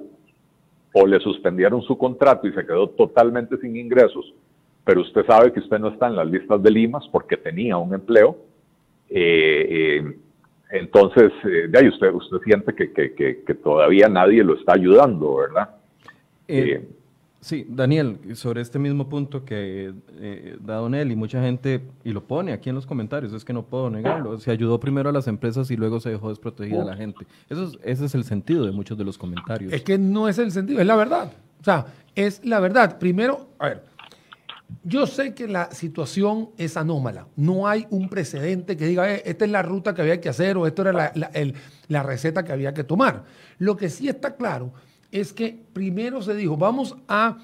[0.94, 4.34] o le suspendieron su contrato y se quedó totalmente sin ingresos,
[4.86, 7.94] pero usted sabe que usted no está en las listas de Limas porque tenía un
[7.94, 8.38] empleo,
[10.70, 15.70] entonces de ahí usted, usted siente que, que todavía nadie lo está ayudando, ¿verdad?
[17.44, 22.24] Sí, Daniel, sobre este mismo punto que eh, da Donel y mucha gente, y lo
[22.26, 25.28] pone aquí en los comentarios, es que no puedo negarlo, se ayudó primero a las
[25.28, 27.28] empresas y luego se dejó desprotegida a la gente.
[27.50, 29.74] Eso ese es el sentido de muchos de los comentarios.
[29.74, 31.34] Es que no es el sentido, es la verdad.
[31.60, 32.98] O sea, es la verdad.
[32.98, 33.84] Primero, a ver,
[34.86, 37.28] yo sé que la situación es anómala.
[37.36, 40.56] No hay un precedente que diga, eh, esta es la ruta que había que hacer
[40.56, 41.32] o esto era la,
[41.90, 43.26] la receta que había que tomar.
[43.58, 44.72] Lo que sí está claro
[45.14, 47.38] es que primero se dijo, vamos a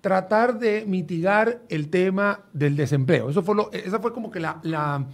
[0.00, 3.28] tratar de mitigar el tema del desempleo.
[3.28, 5.06] Eso fue lo, esa fue como que la,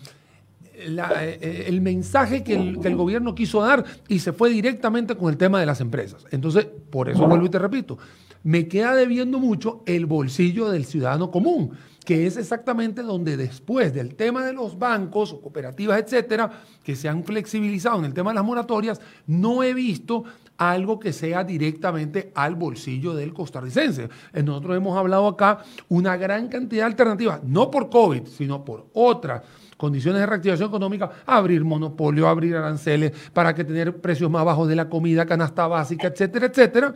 [0.75, 5.31] eh, el mensaje que el, que el, gobierno quiso dar y se fue directamente con
[5.31, 6.25] el tema de las empresas.
[6.31, 7.99] Entonces, por eso vuelvo y te repito,
[8.45, 11.73] me queda debiendo mucho el bolsillo del ciudadano común,
[12.05, 16.53] que es exactamente donde después del tema de los bancos o cooperativas, etcétera,
[16.85, 20.23] que se han flexibilizado en el tema de las moratorias, no he visto
[20.59, 24.09] algo que sea directamente al bolsillo del costarricense.
[24.33, 28.87] Eh, nosotros hemos hablado acá una gran cantidad de alternativas, no por COVID, sino por
[28.93, 29.43] otras
[29.77, 34.77] condiciones de reactivación económica, abrir monopolio, abrir aranceles para que tener precios más bajos de
[34.77, 36.95] la comida, canasta básica, etcétera, etcétera,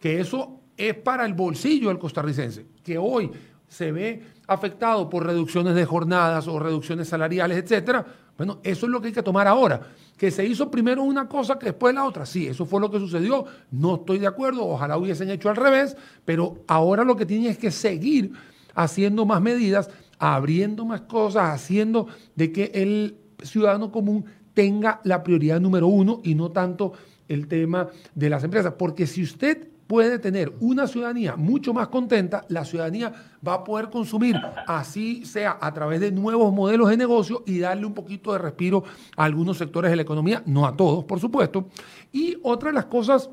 [0.00, 3.30] que eso es para el bolsillo del costarricense, que hoy
[3.66, 8.06] se ve afectado por reducciones de jornadas o reducciones salariales, etcétera.
[8.38, 9.82] Bueno, eso es lo que hay que tomar ahora
[10.18, 12.26] que se hizo primero una cosa que después la otra.
[12.26, 13.46] Sí, eso fue lo que sucedió.
[13.70, 17.56] No estoy de acuerdo, ojalá hubiesen hecho al revés, pero ahora lo que tienen es
[17.56, 18.32] que seguir
[18.74, 25.60] haciendo más medidas, abriendo más cosas, haciendo de que el ciudadano común tenga la prioridad
[25.60, 26.94] número uno y no tanto
[27.28, 28.74] el tema de las empresas.
[28.76, 33.12] Porque si usted puede tener una ciudadanía mucho más contenta, la ciudadanía
[33.46, 37.86] va a poder consumir, así sea a través de nuevos modelos de negocio y darle
[37.86, 38.84] un poquito de respiro
[39.16, 41.68] a algunos sectores de la economía, no a todos, por supuesto.
[42.12, 43.30] Y otra de las cosas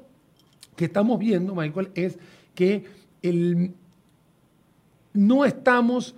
[0.77, 2.17] que estamos viendo, Michael, es
[2.55, 2.85] que
[5.13, 6.15] no estamos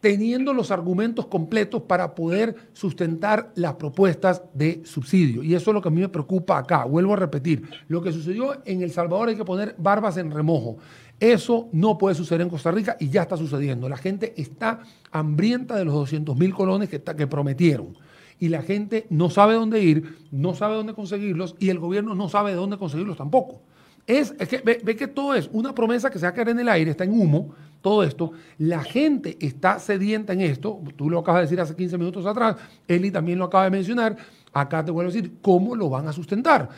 [0.00, 5.42] teniendo los argumentos completos para poder sustentar las propuestas de subsidio.
[5.42, 6.84] Y eso es lo que a mí me preocupa acá.
[6.84, 10.78] Vuelvo a repetir, lo que sucedió en El Salvador hay que poner barbas en remojo.
[11.18, 13.88] Eso no puede suceder en Costa Rica y ya está sucediendo.
[13.88, 14.80] La gente está
[15.10, 17.96] hambrienta de los 200 mil colones que, que prometieron.
[18.38, 22.28] Y la gente no sabe dónde ir, no sabe dónde conseguirlos y el gobierno no
[22.28, 23.62] sabe de dónde conseguirlos tampoco.
[24.08, 26.68] Es, que ve, que todo es una promesa que se va a caer en el
[26.70, 28.32] aire, está en humo, todo esto.
[28.56, 30.80] La gente está sedienta en esto.
[30.96, 32.56] Tú lo acabas de decir hace 15 minutos atrás,
[32.88, 34.16] Eli también lo acaba de mencionar.
[34.54, 36.70] Acá te vuelvo a decir, ¿cómo lo van a sustentar?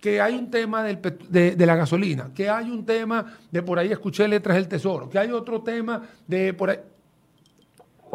[0.00, 4.28] que hay un tema de, la gasolina, que hay un tema de por ahí escuché
[4.28, 6.78] letras del tesoro, que hay otro tema de por ahí.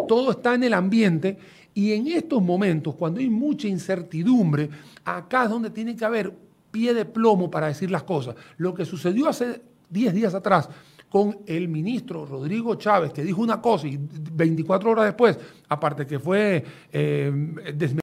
[0.08, 1.38] Todo está en el ambiente
[1.74, 4.70] y en estos momentos, cuando hay mucha incertidumbre,
[5.04, 6.32] acá es donde tiene que haber
[6.72, 8.36] pie de plomo para decir las cosas.
[8.58, 10.70] Lo que sucedió hace 10 días atrás
[11.10, 16.20] con el ministro Rodrigo Chávez, que dijo una cosa y 24 horas después, aparte que
[16.20, 18.01] fue eh,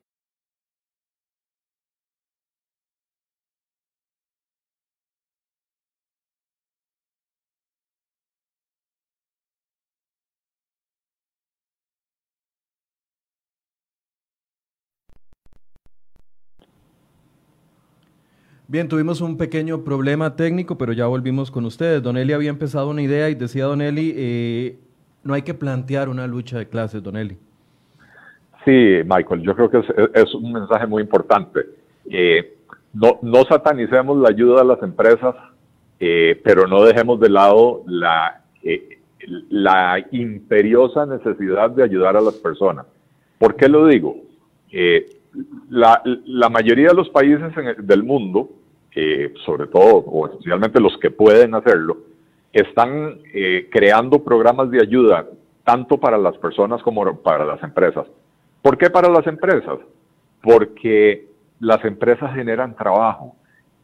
[18.70, 22.02] Bien, tuvimos un pequeño problema técnico, pero ya volvimos con ustedes.
[22.02, 24.76] Don Eli había empezado una idea y decía Don Eli, eh,
[25.24, 27.38] no hay que plantear una lucha de clases, Don Eli.
[28.66, 29.78] Sí, Michael, yo creo que
[30.12, 31.60] es, un mensaje muy importante.
[32.10, 32.58] Eh,
[32.92, 35.34] no, no, satanicemos la ayuda a las empresas,
[35.98, 38.42] eh, pero no dejemos de lado la,
[39.48, 42.84] la imperiosa necesidad de ayudar a las personas.
[43.38, 44.14] ¿Por qué lo digo?
[45.70, 48.50] La, la, mayoría de los países del mundo
[49.46, 51.98] sobre todo, o especialmente los que pueden hacerlo,
[52.52, 55.26] están eh, creando programas de ayuda
[55.64, 58.06] tanto para las personas como para las empresas.
[58.62, 59.78] ¿Por qué para las empresas?
[60.42, 61.28] Porque
[61.60, 63.36] las empresas generan trabajo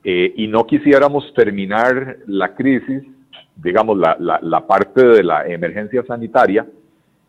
[0.02, 3.02] eh, y no quisiéramos terminar la crisis,
[3.56, 6.66] digamos, la, la parte de la emergencia sanitaria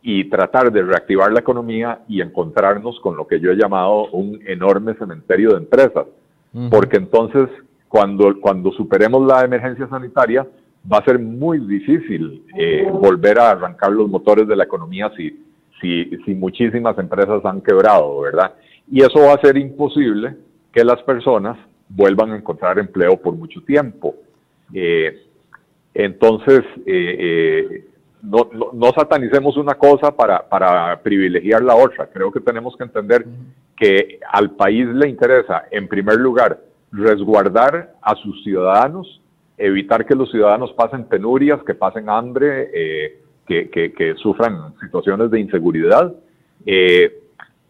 [0.02, 4.40] y tratar de reactivar la economía y encontrarnos con lo que yo he llamado un
[4.46, 6.06] enorme cementerio de empresas.
[6.70, 7.50] Porque entonces
[7.90, 10.48] cuando, cuando superemos la emergencia sanitaria,
[10.92, 15.44] va a ser muy difícil eh, volver a arrancar los motores de la economía si,
[15.82, 18.54] si, si muchísimas empresas han quebrado, ¿verdad?
[18.90, 20.36] Y eso va a ser imposible
[20.72, 21.58] que las personas
[21.90, 24.16] vuelvan a encontrar empleo por mucho tiempo.
[24.74, 25.26] Eh,
[25.94, 27.86] entonces, eh,
[28.22, 32.08] no, no, no, satanicemos una cosa para, para privilegiar la otra.
[32.08, 33.26] Creo que tenemos que entender
[33.78, 36.60] que al país le interesa, en primer lugar,
[36.92, 39.22] resguardar a sus ciudadanos,
[39.58, 46.14] evitar que los ciudadanos pasen penurias, que pasen hambre, eh, que, sufran situaciones de inseguridad.
[46.66, 47.22] Eh,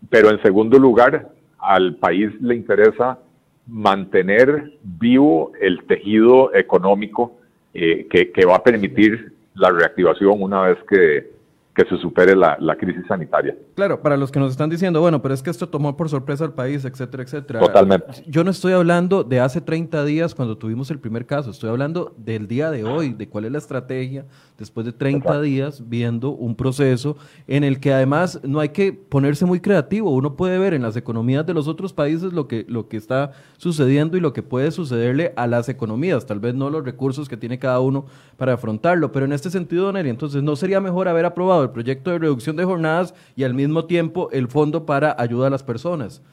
[0.09, 3.19] pero en segundo lugar, al país le interesa
[3.67, 7.37] mantener vivo el tejido económico
[7.73, 11.34] eh, que va a permitir la reactivación una vez que,
[11.75, 13.55] que se supere la, crisis sanitaria.
[13.75, 16.45] Claro, para los que nos están diciendo, bueno, pero es que esto tomó por sorpresa
[16.45, 17.59] al país, etcétera, etcétera.
[17.59, 18.23] Totalmente.
[18.27, 22.15] Yo no estoy hablando de hace 30 días cuando tuvimos el primer caso, estoy hablando
[22.17, 24.25] del día de hoy, de cuál es la estrategia
[24.57, 29.45] después de 30 días viendo un proceso en el que además no hay que ponerse
[29.45, 32.87] muy creativo, uno puede ver en las economías de los otros países lo que, lo
[32.87, 36.85] que está sucediendo y lo que puede sucederle a las economías, tal vez no los
[36.85, 38.05] recursos que tiene cada uno
[38.37, 42.11] para afrontarlo, pero en este sentido, Don entonces no sería mejor haber aprobado el proyecto
[42.11, 46.23] de reducción de jornadas y al mismo tiempo el fondo para ayuda a las personas.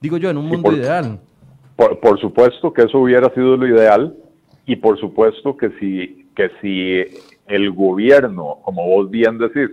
[0.00, 1.20] Digo yo, en un mundo ideal.
[1.76, 4.16] Por, supuesto que eso hubiera sido lo ideal
[4.64, 9.70] y por supuesto que si, que si el gobierno, como vos bien decís,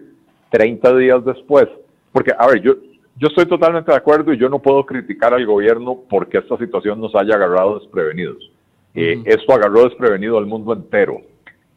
[0.52, 1.68] 30 días después,
[2.12, 2.74] porque, a ver, yo,
[3.18, 7.00] yo estoy totalmente de acuerdo y yo no puedo criticar al gobierno porque esta situación
[7.00, 8.52] nos haya agarrado desprevenidos.
[8.96, 11.22] Eh, esto agarró desprevenido al mundo entero.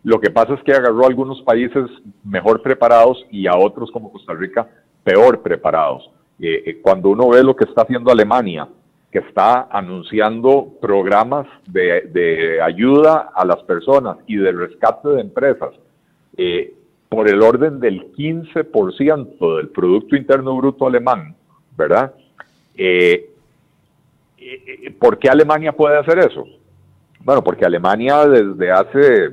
[0.06, 1.84] Lo que pasa es que agarró a algunos países
[2.22, 4.68] mejor preparados y a otros como Costa Rica
[5.02, 6.08] peor preparados.
[6.38, 8.68] Eh, eh, cuando uno ve lo que está haciendo Alemania,
[9.10, 15.70] que está anunciando programas de, ayuda a las personas y de rescate de empresas
[16.36, 16.72] eh,
[17.08, 21.34] por el orden del 15% del Producto Interno Bruto alemán,
[21.76, 22.14] ¿verdad?
[25.00, 26.44] ¿Por qué Alemania puede hacer eso?
[27.24, 29.32] Bueno, porque Alemania desde hace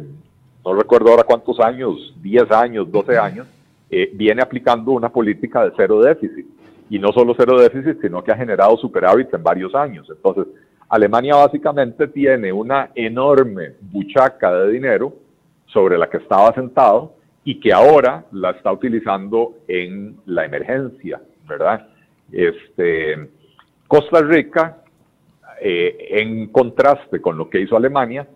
[0.65, 3.47] no recuerdo ahora cuántos años, 10 años, 12 años,
[3.89, 6.45] eh, viene aplicando una política de cero déficit.
[6.89, 10.07] Y no solo cero déficit, sino que ha generado superávit en varios años.
[10.09, 10.47] Entonces,
[10.89, 15.13] Alemania básicamente tiene una enorme buchaca de dinero
[15.67, 21.87] sobre la que estaba sentado y que ahora la está utilizando en la emergencia, ¿verdad?
[22.31, 23.29] Este,
[23.87, 24.77] Costa Rica,
[25.61, 28.27] eh, en contraste con lo que hizo Alemania,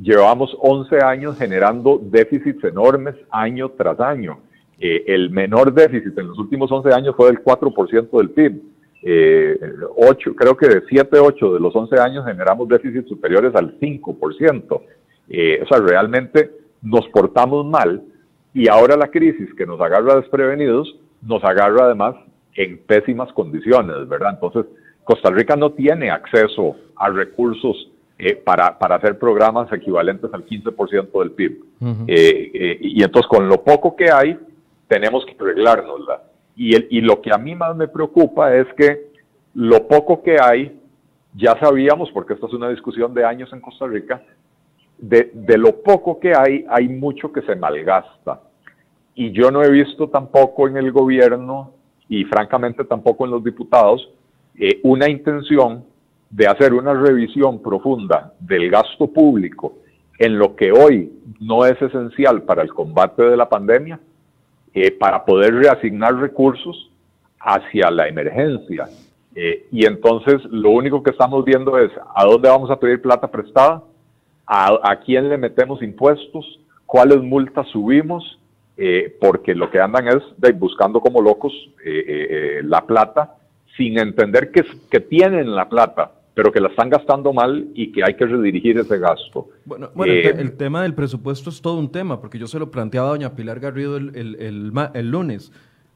[0.00, 4.40] llevamos 11 años generando déficits enormes año tras año.
[4.78, 8.62] Eh, el menor déficit en los últimos 11 años fue del 4% del PIB.
[9.02, 9.58] Eh,
[9.96, 14.82] 8, creo que de 7, 8 de los 11 años generamos déficits superiores al 5%.
[15.28, 16.50] Eh, o sea, realmente
[16.82, 18.02] nos portamos mal
[18.52, 22.14] y ahora la crisis que nos agarra desprevenidos nos agarra además
[22.54, 24.34] en pésimas condiciones, ¿verdad?
[24.34, 24.66] Entonces,
[25.04, 31.18] Costa Rica no tiene acceso a recursos eh, para, para, hacer programas equivalentes al 15%
[31.18, 31.64] del PIB.
[32.06, 34.38] Eh, eh, y entonces, con lo poco que hay,
[34.88, 36.22] tenemos que arreglárnosla.
[36.56, 39.10] Y, el, y lo que a mí más me preocupa es que
[39.54, 40.80] lo poco que hay,
[41.34, 44.22] ya sabíamos, porque esta es una discusión de años en Costa Rica,
[44.98, 48.40] de, de lo poco que hay, hay mucho que se malgasta.
[49.14, 51.72] Y yo no he visto tampoco en el gobierno
[52.08, 54.10] y francamente tampoco en los diputados
[54.58, 55.84] eh, una intención
[56.30, 59.78] de hacer una revisión profunda del gasto público
[60.18, 64.00] en lo que hoy no es esencial para el combate de la pandemia,
[64.74, 66.90] eh, para poder reasignar recursos
[67.38, 68.88] hacia la emergencia.
[69.34, 73.28] Eh, y entonces lo único que estamos viendo es a dónde vamos a pedir plata
[73.28, 73.82] prestada,
[74.46, 78.38] a, a quién le metemos impuestos, cuáles multas subimos,
[79.22, 80.22] porque lo que andan es
[80.58, 81.52] buscando como locos
[82.62, 83.36] la plata
[83.76, 88.04] sin entender que, que tienen la plata, pero que la están gastando mal y que
[88.04, 89.48] hay que redirigir ese gasto.
[89.64, 92.70] Bueno, bueno el, eh, tema del presupuesto es todo un tema, porque yo se lo
[92.70, 95.50] planteaba a doña Pilar Garrido el, el, el lunes.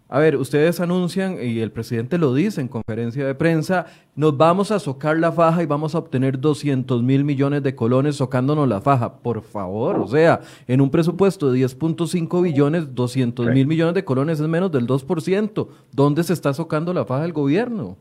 [0.08, 3.84] A ver, ustedes anuncian, y el presidente lo dice en conferencia de prensa,
[4.16, 8.16] nos vamos a socar la faja y vamos a obtener 200 mil millones de colones
[8.16, 9.18] socándonos la faja.
[9.18, 14.40] Por favor, o sea, en un presupuesto de 10.5 billones, 200 mil millones de colones
[14.40, 15.68] es menos del 2%.
[15.92, 17.98] ¿Dónde se está socando la faja del gobierno?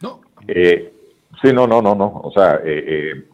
[0.00, 0.20] No.
[0.46, 0.94] Eh,
[1.42, 2.20] sí, no, no, no, no.
[2.24, 3.24] O sea, eh,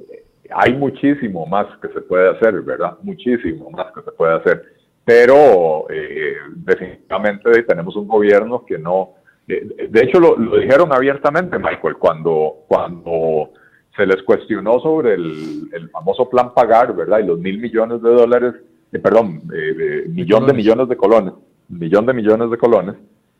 [0.00, 2.98] eh, hay muchísimo más que se puede hacer, ¿verdad?
[3.02, 4.76] Muchísimo más que se puede hacer
[5.06, 9.10] pero eh, definitivamente tenemos un gobierno que no,
[9.46, 13.50] de hecho lo, dijeron abiertamente, Michael, cuando, cuando
[13.94, 17.20] se les cuestionó sobre el, famoso plan pagar, ¿verdad?
[17.20, 18.54] Y los mil millones de dólares,
[18.90, 21.34] eh, perdón, eh, millón de millones de colones,
[21.68, 22.96] millón de millones de colones,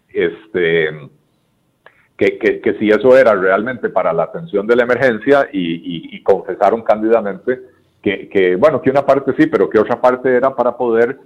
[0.09, 0.89] este,
[2.17, 6.83] que, que, si eso era realmente para la atención de la emergencia y, y confesaron
[6.83, 7.61] cándidamente
[8.07, 11.19] que, que, bueno, que una parte sí, pero que otra parte era para poder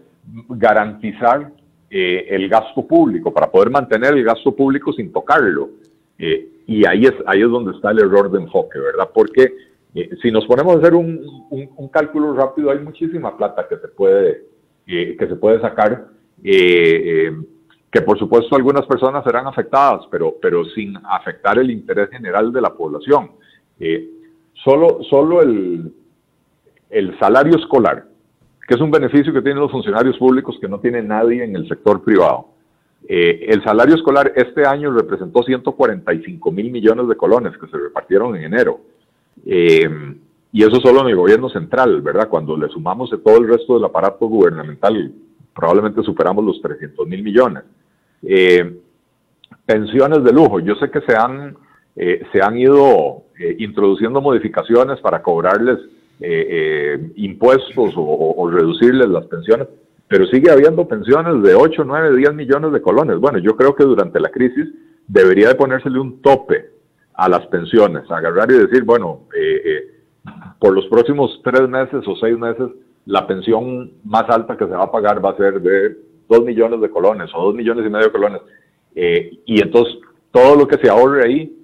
[0.49, 1.53] garantizar
[1.91, 5.71] eh, el gasto público, para poder mantener el gasto público sin tocarlo.
[6.19, 9.11] Eh, y ahí es, ahí es donde está el error de enfoque, ¿verdad?
[9.13, 9.53] Porque
[9.95, 11.21] eh, si nos ponemos a hacer un,
[11.51, 14.45] un, cálculo rápido, hay muchísima plata que se puede,
[14.87, 16.07] que se puede sacar,
[17.91, 22.61] que por supuesto algunas personas serán afectadas, pero, pero sin afectar el interés general de
[22.61, 23.33] la población.
[24.65, 25.93] solo solo el,
[26.91, 28.05] el salario escolar,
[28.67, 31.69] que es un beneficio que tienen los funcionarios públicos que no tiene nadie en el
[31.69, 32.49] sector privado.
[33.09, 38.37] Eh, el salario escolar este año representó 145 mil millones de colones que se repartieron
[38.37, 38.81] en enero.
[39.47, 39.89] Eh,
[40.53, 42.29] y eso solo en el gobierno central, ¿verdad?
[42.29, 45.13] Cuando le sumamos de todo el resto del aparato gubernamental,
[45.55, 47.63] probablemente superamos los 300 mil millones.
[48.23, 48.79] Eh,
[49.67, 51.57] pensiones de lujo, yo sé que se han,
[51.95, 53.25] se han ido
[53.59, 55.79] introduciendo modificaciones para cobrarles
[56.23, 59.69] eh, eh, impuestos o, reducirles las pensiones,
[60.07, 63.19] pero sigue habiendo pensiones de 8, 9, 10 millones de colones.
[63.19, 64.69] Bueno, yo creo que durante la crisis
[65.07, 66.73] debería de ponérsele un tope
[67.15, 69.95] a las pensiones, agarrar y decir, bueno, eh,
[70.59, 72.69] por los próximos tres meses o seis meses,
[73.07, 75.97] la pensión más alta que se va a pagar va a ser de
[76.31, 78.41] 2 millones de colones o 2 millones y medio de colones.
[78.95, 79.99] y entonces
[80.31, 81.57] todo lo que se ahorre ahí,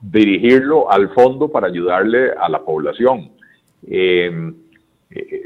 [0.00, 3.30] dirigirlo al fondo para ayudarle a la población.
[3.86, 4.52] Eh,
[5.10, 5.42] eh,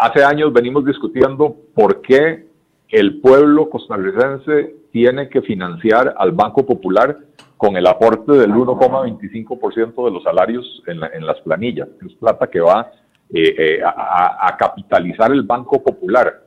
[0.00, 2.46] hace años venimos discutiendo por qué
[2.88, 7.18] el pueblo costarricense tiene que financiar al Banco Popular
[7.56, 11.88] con el aporte del 1,25% de los salarios en, las planillas.
[12.04, 12.92] Es plata que va
[13.32, 16.42] eh, a, a, capitalizar el Banco Popular.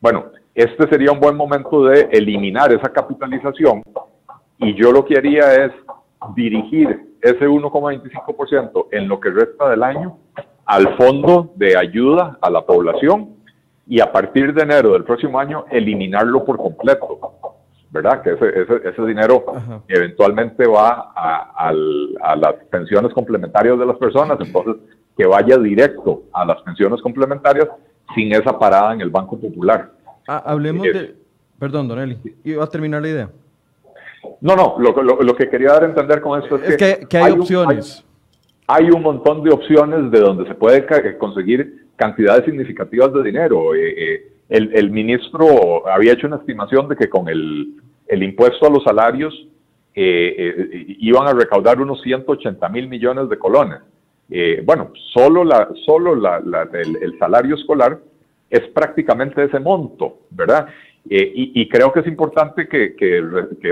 [0.00, 0.26] Bueno,
[0.58, 3.80] este sería un buen momento de eliminar esa capitalización
[4.58, 5.70] y yo lo que haría es
[6.34, 10.18] dirigir ese 1,25% en lo que resta del año
[10.66, 13.36] al fondo de ayuda a la población
[13.86, 17.20] y a partir de enero del próximo año eliminarlo por completo,
[17.92, 18.20] ¿verdad?
[18.22, 19.44] Que ese, ese, dinero
[19.86, 24.74] eventualmente va a, las pensiones complementarias de las personas, entonces
[25.16, 27.68] que vaya directo a las pensiones complementarias
[28.16, 29.92] sin esa parada en el Banco Popular.
[30.28, 31.16] Ah, hablemos de...
[31.58, 33.30] Perdón, Don Eli, iba a terminar la idea.
[34.40, 38.04] No, no, lo, que quería dar a entender con esto es, que, hay, opciones
[38.68, 43.74] hay un montón de opciones de donde se puede conseguir cantidades significativas de dinero.
[43.74, 47.74] Eh, eh, el, ministro había hecho una estimación de que con el,
[48.10, 49.34] impuesto a los salarios
[49.94, 53.80] eh, iban a recaudar unos 180 mil millones de colones.
[54.30, 57.98] Eh, bueno, solo, la, solo el, salario escolar
[58.50, 60.68] es prácticamente ese monto, ¿verdad?
[61.10, 62.94] Eh, y, creo que es importante que,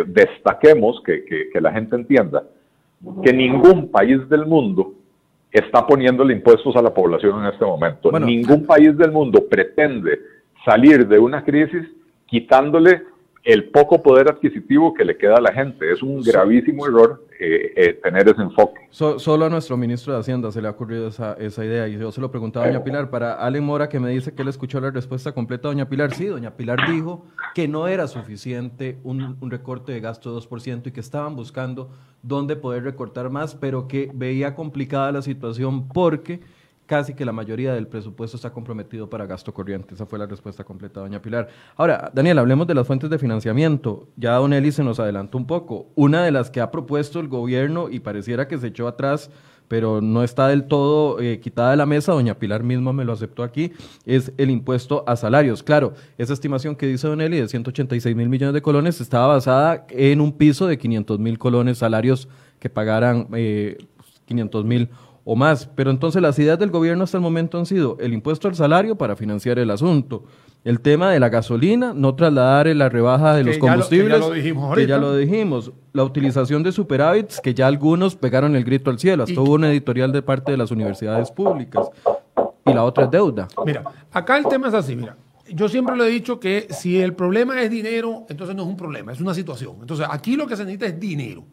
[0.06, 2.44] destaquemos, que, la gente entienda,
[3.22, 4.94] que ningún país del mundo
[5.50, 8.10] está poniéndole impuestos a la población en este momento.
[8.18, 10.18] Ningún país del mundo pretende
[10.64, 11.86] salir de una crisis
[12.26, 13.02] quitándole
[13.44, 15.92] el poco poder adquisitivo que le queda a la gente.
[15.92, 18.80] Es un gravísimo error eh, eh, tener ese enfoque.
[18.90, 22.10] solo a nuestro ministro de Hacienda se le ha ocurrido esa, esa idea y yo
[22.10, 23.10] se lo preguntaba a doña Pilar.
[23.10, 26.26] Para Ale Mora que me dice que él escuchó la respuesta completa doña Pilar, sí,
[26.26, 30.92] doña Pilar dijo que no era suficiente un, un recorte de gasto de 2% y
[30.92, 31.90] que estaban buscando
[32.22, 36.40] dónde poder recortar más, pero que veía complicada la situación porque
[36.86, 39.94] casi que la mayoría del presupuesto está comprometido para gasto corriente.
[39.94, 41.48] Esa fue la respuesta completa, doña Pilar.
[41.76, 44.08] Ahora, Daniel, hablemos de las fuentes de financiamiento.
[44.16, 45.88] Ya Don Eli se nos adelantó un poco.
[45.94, 49.30] Una de las que ha propuesto el gobierno y pareciera que se echó atrás
[49.68, 53.12] pero no está del todo eh, quitada de la mesa, doña Pilar misma me lo
[53.12, 53.72] aceptó aquí,
[54.04, 55.62] es el impuesto a salarios.
[55.62, 59.86] Claro, esa estimación que dice Don Eli de 186 mil millones de colones estaba basada
[59.90, 62.28] en un piso de 500 mil colones salarios
[62.58, 63.76] que pagaran eh,
[64.26, 64.88] 500 mil
[65.26, 65.66] o más.
[65.74, 68.96] Pero entonces las ideas del gobierno hasta el momento han sido el impuesto al salario
[68.96, 70.24] para financiar el asunto,
[70.64, 74.32] el tema de la gasolina, no trasladar la rebaja de los combustibles, que ya, lo
[74.32, 78.98] dijimos ya lo dijimos, la utilización de superávits, que ya algunos pegaron el grito al
[78.98, 81.88] cielo, hasta hubo un editorial de parte de las universidades públicas,
[82.64, 83.48] y la otra es deuda.
[83.64, 85.16] Mira, acá el tema es así, mira.
[85.48, 88.76] Yo siempre lo he dicho que si el problema es dinero, entonces no es un
[88.76, 89.76] problema, es una situación.
[89.80, 91.44] Entonces aquí lo que se necesita es dinero.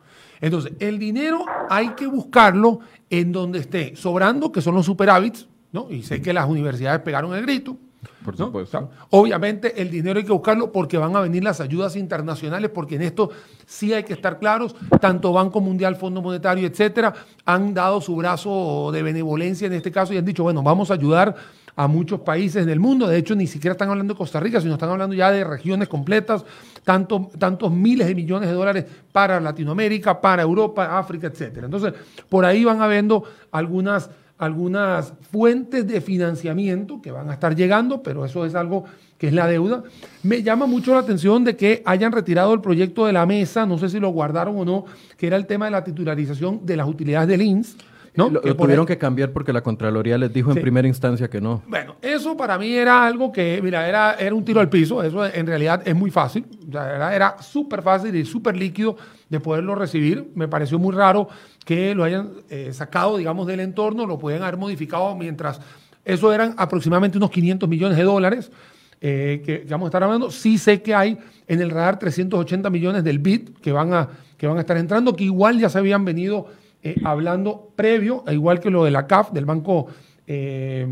[0.44, 5.90] Entonces, el dinero hay que buscarlo en donde esté sobrando, que son los superávits, ¿no?
[5.90, 7.78] Y sé que las universidades pegaron el grito.
[8.26, 8.90] Por supuesto.
[9.12, 13.04] obviamente el dinero hay que buscarlo porque van a venir las ayudas internacionales, porque en
[13.04, 13.30] esto
[13.66, 17.14] sí hay que estar claros, tanto Banco Mundial, Fondo Monetario, etcétera,
[17.46, 20.96] han dado su brazo de benevolencia en este caso y han dicho, bueno, vamos a
[20.96, 21.36] ayudar
[21.76, 23.08] a muchos países del mundo.
[23.08, 25.88] De hecho, ni siquiera están hablando de Costa Rica, sino están hablando ya de regiones
[25.88, 26.46] completas,
[26.84, 31.66] tanto, tantos miles de millones de dólares para Latinoamérica, para Europa, África, etcétera.
[31.66, 31.94] Entonces,
[32.30, 38.26] por ahí van habiendo algunas, algunas fuentes de financiamiento que van a estar llegando, pero
[38.26, 38.86] eso es algo
[39.18, 39.84] que es la deuda.
[40.22, 43.78] Me llama mucho la atención de que hayan retirado el proyecto de la mesa, no
[43.78, 44.86] sé si lo guardaron o no,
[45.18, 47.78] que era el tema de la titularización de las utilidades del INS
[48.16, 48.30] ¿no?
[48.30, 51.64] Lo, tuvieron que cambiar porque la Contraloría les dijo en primera instancia que no.
[51.68, 55.02] Bueno, eso para mí era algo que, mira, era, era un tiro al piso.
[55.02, 56.46] Eso en realidad es muy fácil.
[56.70, 58.98] era, era súper fácil y súper líquido
[59.30, 60.32] de poderlo recibir.
[60.36, 61.28] Me pareció muy raro
[61.66, 65.60] que lo hayan eh, sacado, digamos, del entorno, lo pueden haber modificado mientras...
[66.06, 68.52] Eso eran aproximadamente unos 500 millones de dólares.
[69.00, 70.32] Eh, que, vamos a estar hablando.
[70.32, 74.48] Sí sé que hay en el radar 380 millones del BIT que van a, que
[74.48, 76.48] van a estar entrando, que igual ya se habían venido
[76.84, 79.88] eh, hablando previo, igual que lo de la CAF, del Banco
[80.28, 80.86] eh,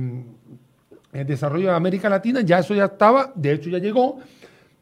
[1.12, 4.20] de Desarrollo de América Latina, ya eso ya estaba, de hecho ya llegó,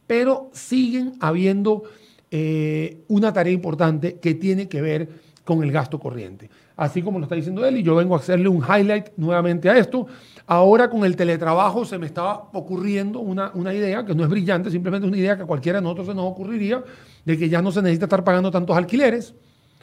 [0.05, 1.83] pero siguen habiendo
[2.29, 5.09] eh, una tarea importante que tiene que ver
[5.43, 6.47] con el gasto corriente.
[6.77, 9.77] Así como lo está diciendo él, y yo vengo a hacerle un highlight nuevamente a
[9.77, 10.05] esto.
[10.45, 14.69] Ahora con el teletrabajo se me estaba ocurriendo una, una idea que no es brillante,
[14.69, 16.83] simplemente una idea que a cualquiera de nosotros se nos ocurriría,
[17.25, 19.33] de que ya no se necesita estar pagando tantos alquileres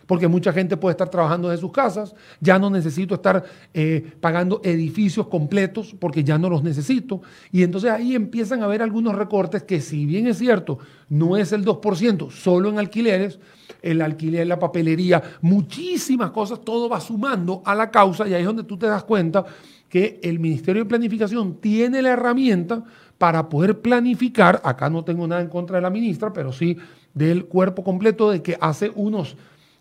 [0.07, 3.45] porque mucha gente puede estar trabajando de sus casas, ya no necesito estar
[3.75, 7.23] eh, pagando edificios completos porque ya no los necesito.
[7.53, 10.79] Y entonces ahí empiezan a haber algunos recortes que si bien es cierto,
[11.09, 13.39] no es el 2%, solo en alquileres,
[13.83, 18.47] el alquiler, la papelería, muchísimas cosas, todo va sumando a la causa y ahí es
[18.47, 19.45] donde tú te das cuenta
[19.89, 22.83] que el Ministerio de Planificación tiene la herramienta
[23.19, 26.77] para poder planificar, acá no tengo nada en contra de la ministra, pero sí
[27.15, 29.37] del cuerpo completo de que hace unos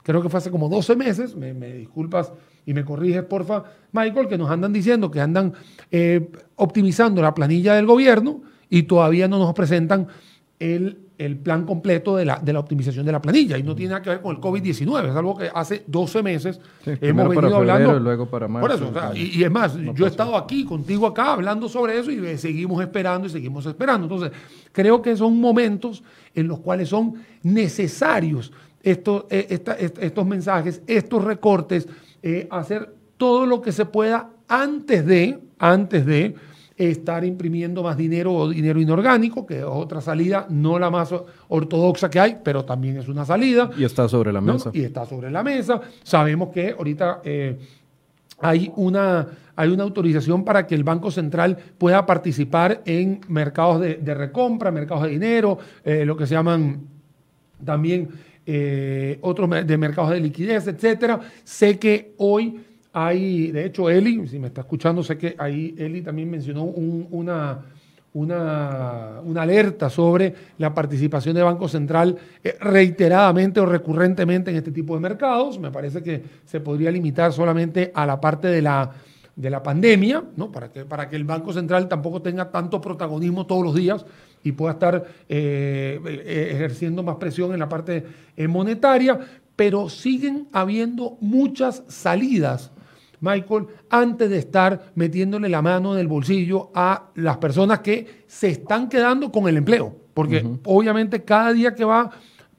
[0.06, 2.32] creo que fue hace como 12 meses, me, disculpas
[2.64, 5.54] y me corriges, porfa, Michael, que nos andan diciendo que andan
[5.90, 10.08] eh, optimizando la planilla del gobierno y todavía no nos presentan
[10.60, 11.02] el,
[11.44, 13.58] plan completo de la, de la optimización de la planilla.
[13.58, 16.60] Y no tiene nada que ver con el COVID-19, es algo que hace 12 meses
[16.86, 18.00] hemos venido hablando.
[18.00, 21.68] luego para marzo, por eso, y, es más, yo he estado aquí contigo acá hablando
[21.68, 24.06] sobre eso y seguimos esperando y seguimos esperando.
[24.06, 24.38] Entonces,
[24.72, 26.04] creo que son momentos
[26.36, 28.52] en los cuales son necesarios
[28.86, 29.60] estos, eh,
[30.00, 31.88] estos mensajes, estos recortes,
[32.22, 36.36] eh, hacer todo lo que se pueda antes de, antes de
[36.78, 41.14] estar imprimiendo más dinero o dinero inorgánico, que es otra salida, no la más
[41.48, 43.72] ortodoxa que hay, pero también es una salida.
[43.76, 44.70] Y está sobre la mesa.
[44.72, 45.82] Y está sobre la mesa.
[46.04, 47.58] Sabemos que ahorita eh,
[48.40, 54.14] hay, una, hay una autorización para que el Banco Central pueda participar en mercados de,
[54.14, 56.82] recompra, mercados de dinero, lo que se llaman
[57.64, 58.10] también
[58.46, 61.20] eh, otros de mercados de liquidez, etcétera.
[61.44, 62.60] Sé que hoy
[62.94, 67.60] hay, de hecho, Eli, si me está escuchando, sé que ahí Eli también mencionó una,
[68.14, 74.72] una, una, alerta sobre la participación de Banco Central eh, reiteradamente o recurrentemente en este
[74.72, 75.60] tipo de mercados.
[75.60, 78.92] Me parece que se podría limitar solamente a la parte de la,
[79.36, 80.50] de la pandemia, ¿no?
[80.50, 84.06] para, que, para que el Banco Central tampoco tenga tanto protagonismo todos los días
[84.46, 88.06] y pueda estar eh, eh, ejerciendo más presión en la parte
[88.48, 89.20] monetaria,
[89.58, 92.72] pero siguen habiendo muchas salidas
[93.20, 98.50] Michael, antes de estar metiéndole la mano en el bolsillo a las personas que se
[98.50, 99.96] están quedando con el empleo.
[100.14, 102.10] Porque obviamente cada día que va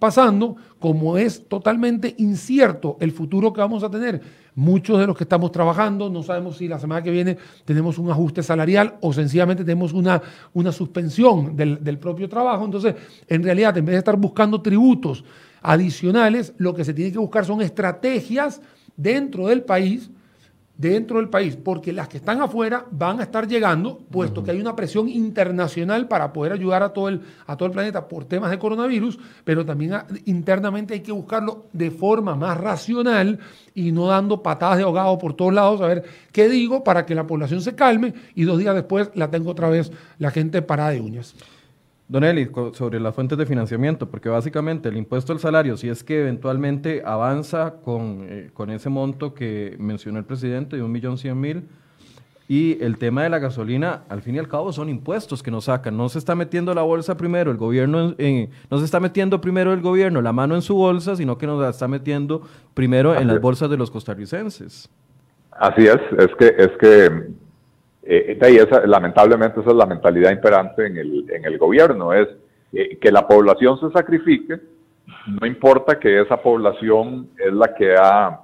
[0.06, 4.20] pasando, como es totalmente incierto el futuro que vamos a tener,
[4.54, 8.08] muchos de los que estamos trabajando no sabemos si la semana que viene tenemos un
[8.08, 10.22] ajuste salarial o sencillamente tenemos una,
[10.54, 12.64] una suspensión del, del propio trabajo.
[12.64, 12.94] Entonces,
[13.26, 15.24] en realidad, en vez de estar buscando tributos
[15.60, 18.62] adicionales, lo que se tiene que buscar son estrategias
[18.96, 20.08] dentro del país
[20.78, 24.60] dentro del país, porque las que están afuera van a estar llegando, puesto que hay
[24.60, 28.50] una presión internacional para poder ayudar a todo el, a todo el planeta por temas
[28.50, 29.94] de coronavirus, pero también
[30.26, 33.38] internamente hay que buscarlo de forma más racional
[33.74, 37.14] y no dando patadas de ahogado por todos lados, a ver qué digo para que
[37.14, 40.90] la población se calme y dos días después la tengo otra vez la gente parada
[40.90, 41.34] de uñas.
[42.08, 46.04] Don Eli, sobre las fuentes de financiamiento, porque básicamente el impuesto al salario, si es
[46.04, 51.18] que eventualmente avanza con, eh, con ese monto que mencionó el presidente de un millón
[51.18, 51.64] cien mil,
[52.48, 55.64] y el tema de la gasolina, al fin y al cabo, son impuestos que nos
[55.64, 55.96] sacan.
[55.96, 58.14] No se está metiendo la bolsa primero, el gobierno,
[58.70, 61.60] no se está metiendo primero el gobierno la mano en su bolsa, sino que nos
[61.60, 62.42] la está metiendo
[62.72, 64.88] primero en las bolsas de los costarricenses.
[65.50, 67.30] Así es, es que, es que
[68.08, 72.28] eh, esa, lamentablemente esa es la mentalidad imperante en el, en el gobierno, es
[72.72, 74.60] eh, que la población se sacrifique,
[75.40, 78.40] no importa que esa población es la que ha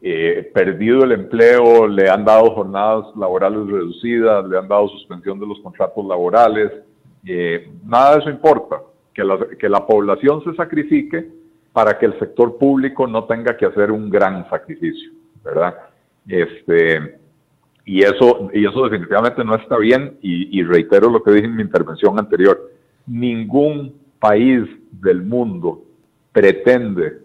[0.00, 5.46] eh, perdido el empleo, le han dado jornadas laborales reducidas, le han dado suspensión de
[5.46, 6.72] los contratos laborales,
[7.84, 8.80] nada de eso importa,
[9.12, 11.28] que la, que la población se sacrifique
[11.74, 15.10] para que el sector público no tenga que hacer un gran sacrificio,
[15.44, 15.76] ¿verdad?
[16.26, 17.20] Este,
[17.84, 21.62] y eso, y eso definitivamente no está bien y, reitero lo que dije en mi
[21.62, 22.70] intervención anterior.
[23.06, 25.82] Ningún país del mundo
[26.32, 27.18] pretende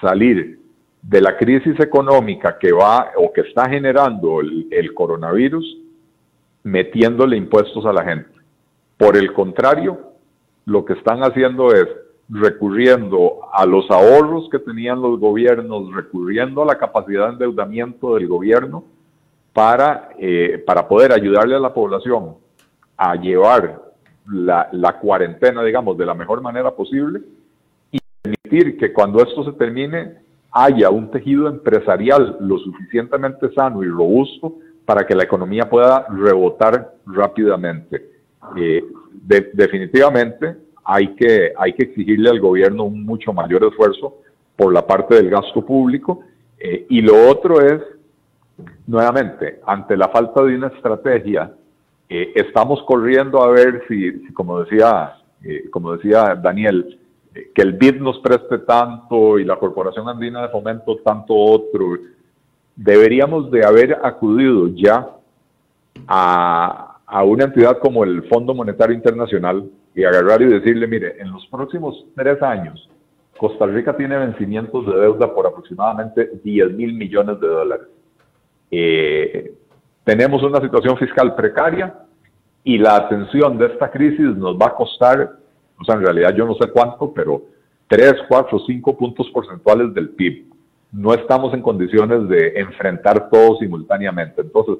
[0.00, 0.58] salir
[1.02, 5.78] de la crisis económica que va o que está generando el, el coronavirus
[6.62, 8.30] metiéndole impuestos a la gente.
[8.98, 9.98] Por el contrario,
[10.66, 11.88] lo que están haciendo es
[12.28, 18.28] recurriendo a los ahorros que tenían los gobiernos, recurriendo a la capacidad de endeudamiento del
[18.28, 18.84] gobierno,
[19.52, 22.36] para, eh, para poder ayudarle a la población
[22.96, 23.82] a llevar
[24.26, 27.20] la, la, cuarentena, digamos, de la mejor manera posible
[27.90, 30.18] y permitir que cuando esto se termine
[30.52, 36.94] haya un tejido empresarial lo suficientemente sano y robusto para que la economía pueda rebotar
[37.06, 38.10] rápidamente.
[38.56, 38.84] Eh,
[39.52, 44.16] definitivamente hay que, hay que exigirle al gobierno un mucho mayor esfuerzo
[44.56, 46.22] por la parte del gasto público
[46.58, 47.80] eh, y lo otro es
[48.86, 51.52] nuevamente, ante la falta de una estrategia,
[52.08, 56.98] eh, estamos corriendo a ver si, como decía, eh, como decía Daniel,
[57.32, 61.98] eh, que el BID nos preste tanto y la Corporación Andina de Fomento tanto otro.
[62.74, 65.08] Deberíamos de haber acudido ya
[66.08, 71.30] a, a una entidad como el Fondo Monetario Internacional y agarrar y decirle, mire, en
[71.30, 72.88] los próximos tres años,
[73.38, 77.86] Costa Rica tiene vencimientos de deuda por aproximadamente 10 mil millones de dólares
[78.70, 79.54] eh,
[80.04, 81.94] tenemos una situación fiscal precaria
[82.64, 85.38] y la atención de esta crisis nos va a costar,
[85.78, 87.42] o sea, en realidad yo no sé cuánto, pero
[87.88, 90.46] 3, 4, 5 puntos porcentuales del PIB.
[90.92, 94.42] No estamos en condiciones de enfrentar todo simultáneamente.
[94.42, 94.76] Entonces,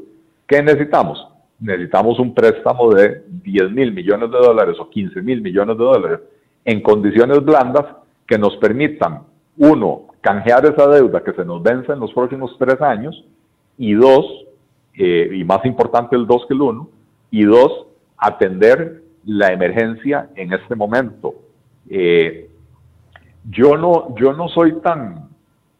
[0.47, 1.27] ¿qué necesitamos?
[1.59, 6.21] Necesitamos un préstamo de 10 mil millones de dólares o 15 mil millones de dólares
[6.65, 7.85] en condiciones blandas
[8.27, 9.23] que nos permitan,
[9.59, 13.25] uno, canjear esa deuda que se nos vence en los próximos tres años
[13.81, 14.27] y dos,
[14.93, 16.91] eh, y más importante el dos que el uno,
[17.31, 17.87] y dos,
[18.19, 21.35] atender la emergencia en este momento.
[21.89, 22.51] Eh,
[23.49, 25.31] yo, no, yo no soy tan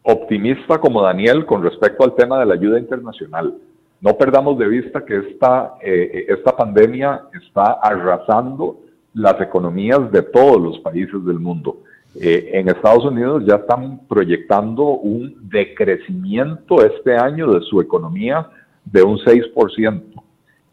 [0.01, 3.53] optimista como Daniel con respecto al tema de la ayuda internacional.
[4.01, 8.79] No perdamos de vista que esta, eh, esta pandemia está arrasando
[9.13, 11.83] las economías de todos los países del mundo.
[12.15, 18.49] Eh, en Estados Unidos ya están proyectando un decrecimiento este año de su economía
[18.83, 20.23] de un 6%.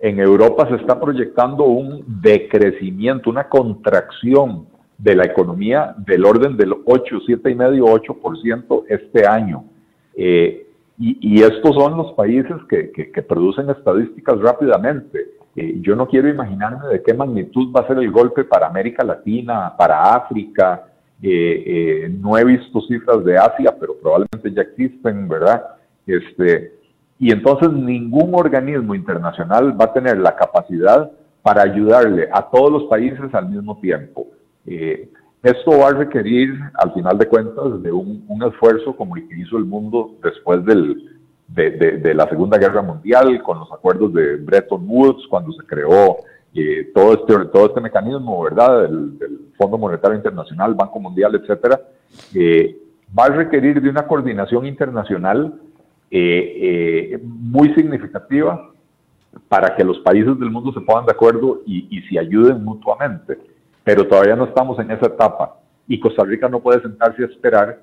[0.01, 4.67] En Europa se está proyectando un decrecimiento, una contracción
[4.97, 9.65] de la economía del orden del 8, 7,5, 8% este año.
[10.17, 10.65] Eh,
[11.01, 15.29] Y, estos son los países que, producen estadísticas rápidamente.
[15.55, 19.05] Eh, yo no quiero imaginarme de qué magnitud va a ser el golpe para América
[19.05, 20.87] Latina, para África.
[21.23, 25.65] Eh, eh, no he visto cifras de Asia, pero probablemente ya existen, ¿verdad?
[26.07, 26.73] Este,
[27.19, 31.11] y entonces ningún organismo internacional va a tener la capacidad
[31.43, 34.27] para ayudarle a todos los países al mismo tiempo.
[35.43, 39.57] Esto va a requerir, al final de cuentas, de un, esfuerzo como el que hizo
[39.57, 41.17] el mundo después del,
[41.49, 46.19] de, la Segunda Guerra Mundial, con los acuerdos de Bretton Woods, cuando se creó
[46.55, 49.19] eh, todo, este, todo este mecanismo, ¿verdad?, del,
[49.57, 51.81] Fondo Monetario Internacional, Banco Mundial, etcétera,
[52.33, 52.77] eh,
[53.19, 55.55] va a requerir de una coordinación internacional
[56.11, 58.71] eh, muy significativa
[59.49, 63.37] para que los países del mundo se pongan de acuerdo y, y se ayuden mutuamente
[63.89, 67.81] pero todavía no estamos en esa etapa y Costa Rica no puede sentarse a esperar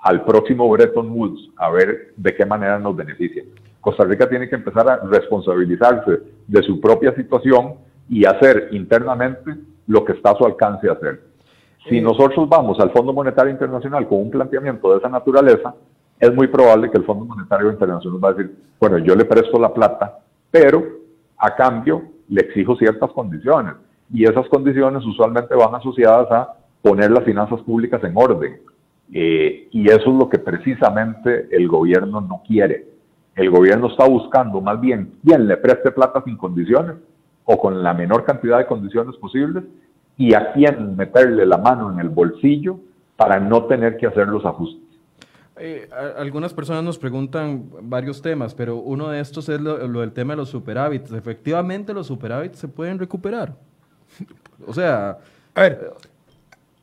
[0.00, 3.42] al próximo Bretton Woods a ver de qué manera nos beneficia.
[3.80, 7.76] Costa Rica tiene que empezar a responsabilizarse de su propia situación
[8.08, 9.54] y hacer internamente
[9.86, 11.22] lo que está a su alcance hacer.
[11.88, 15.74] Si nosotros vamos al Fondo Monetario Internacional con un planteamiento de esa naturaleza,
[16.18, 19.58] es muy probable que el Fondo Monetario Internacional va a decir, bueno, yo le presto
[19.58, 20.18] la plata,
[20.50, 20.82] pero
[21.38, 23.74] a cambio le exijo ciertas condiciones
[24.12, 28.60] y esas condiciones usualmente van asociadas a poner las finanzas públicas en orden.
[29.12, 32.86] Eh, y eso es lo que precisamente el gobierno no quiere.
[33.34, 36.96] El gobierno está buscando más bien quién le preste plata sin condiciones
[37.46, 39.64] o con la menor cantidad de condiciones posibles
[40.18, 42.78] y a quién meterle la mano en el bolsillo
[43.16, 44.82] para no tener que hacer los ajustes.
[45.58, 45.88] Eh,
[46.18, 50.34] algunas personas nos preguntan varios temas, pero uno de estos es lo, lo del tema
[50.34, 51.12] de los superávits.
[51.12, 53.54] Efectivamente, los superávits se pueden recuperar.
[54.66, 55.18] O sea...
[55.54, 55.92] A ver,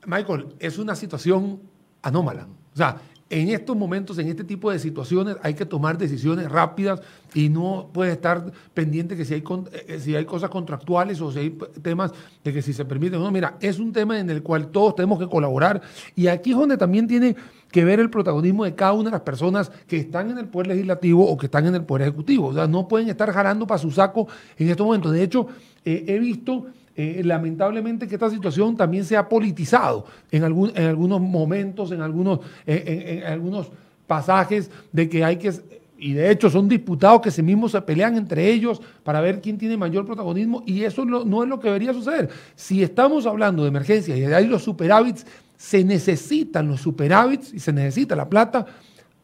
[0.05, 1.59] Michael, es una situación
[2.03, 2.47] anómala.
[2.74, 2.97] O sea,
[3.34, 7.02] en estos momentos, en este tipo de situaciones, hay que tomar decisiones rápidas
[7.34, 9.44] y no puede estar pendiente que si hay,
[9.88, 12.12] eh, si hay cosas contractuales o si hay temas
[12.44, 13.18] de que si se permite.
[13.18, 15.82] No, mira, es un tema en el cual todos tenemos que colaborar
[16.16, 17.36] y aquí es donde también tiene
[17.72, 20.68] que ver el protagonismo de cada una de las personas que están en el Poder
[20.68, 22.50] Legislativo o que están en el Poder Ejecutivo.
[22.50, 24.28] O sea, no pueden estar jalando para su saco
[24.60, 25.12] en estos momentos.
[25.12, 25.48] De hecho,
[25.84, 30.88] eh, he visto eh, lamentablemente que esta situación también se ha politizado en, algún, en
[30.88, 33.72] algunos momentos, en algunos, en, algunos
[34.06, 35.52] pasajes de que hay que,
[35.98, 39.58] y de hecho son diputados que se mismos se pelean entre ellos para ver quién
[39.58, 42.30] tiene mayor protagonismo y eso no es lo que debería suceder.
[42.56, 45.26] Si estamos hablando de emergencia y hay los superávits,
[45.58, 48.66] se necesitan los superávits y se necesita la plata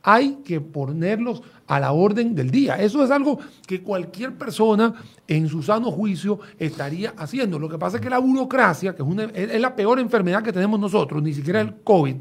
[0.04, 2.76] hay que ponerlos a la orden del día.
[2.76, 4.94] Eso es algo que cualquier persona
[5.28, 7.60] en su sano juicio estaría haciendo.
[7.60, 11.22] Lo que pasa es que la burocracia, que es, la peor enfermedad que tenemos nosotros,
[11.22, 12.16] ni siquiera el COVID,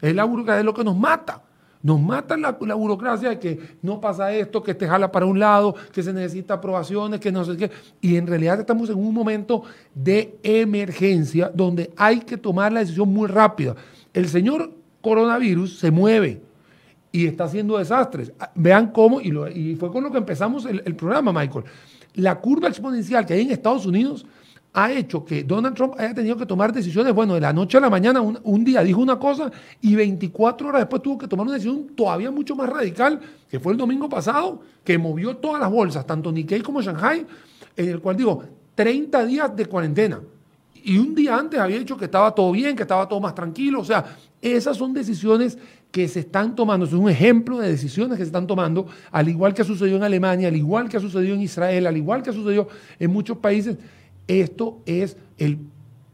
[0.00, 1.42] es la burocracia es lo que nos mata.
[1.82, 5.74] Nos mata la, burocracia de que no pasa esto, que te jala para un lado,
[5.92, 7.70] que se necesita aprobaciones, que no sé qué.
[8.00, 13.08] Y en realidad estamos en un momento de emergencia donde hay que tomar la decisión
[13.12, 13.74] muy rápida.
[14.14, 16.40] El señor coronavirus se mueve
[17.12, 18.32] y está haciendo desastres.
[18.40, 21.64] Ah, vean cómo, y, y fue con lo que empezamos el, programa, Michael.
[22.14, 24.26] La curva exponencial que hay en Estados Unidos
[24.74, 27.80] ha hecho que Donald Trump haya tenido que tomar decisiones, bueno, de la noche a
[27.80, 29.52] la mañana, un, día dijo una cosa
[29.82, 33.72] y 24 horas después tuvo que tomar una decisión todavía mucho más radical, que fue
[33.72, 37.26] el domingo pasado, que movió todas las bolsas, tanto Nikkei como Shanghai,
[37.76, 38.42] en el cual digo,
[38.74, 40.20] 30 días de cuarentena.
[40.84, 43.80] Y un día antes había dicho que estaba todo bien, que estaba todo más tranquilo.
[43.80, 44.04] O sea,
[44.40, 45.56] esas son decisiones
[45.92, 49.52] que se están tomando, es un ejemplo de decisiones que se están tomando, al igual
[49.52, 52.30] que ha sucedido en Alemania, al igual que ha sucedido en Israel, al igual que
[52.30, 52.66] ha sucedido
[52.98, 53.76] en muchos países.
[54.26, 55.58] Esto es el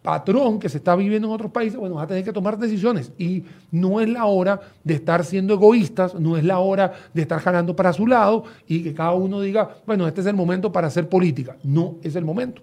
[0.02, 3.12] patrón que se está viviendo en otros países, bueno, va a tener que tomar decisiones
[3.18, 7.40] y no es la hora de estar siendo egoístas, no es la hora de estar
[7.40, 10.88] jalando para su lado y que cada uno diga, bueno, este es el momento para
[10.88, 11.56] hacer política.
[11.62, 12.62] No es el momento.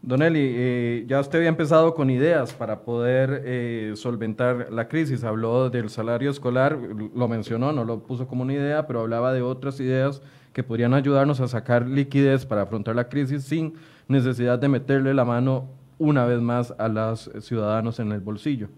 [0.00, 5.24] Don Eli, eh, ya usted había empezado con ideas para poder eh, solventar la crisis.
[5.24, 6.78] Habló del salario escolar,
[7.14, 10.22] lo mencionó, no lo puso como una idea, pero hablaba de otras ideas
[10.52, 13.74] que podrían ayudarnos a sacar liquidez para afrontar la crisis sin
[14.06, 15.68] necesidad de meterle la mano
[15.98, 18.68] una vez más a los ciudadanos en el bolsillo.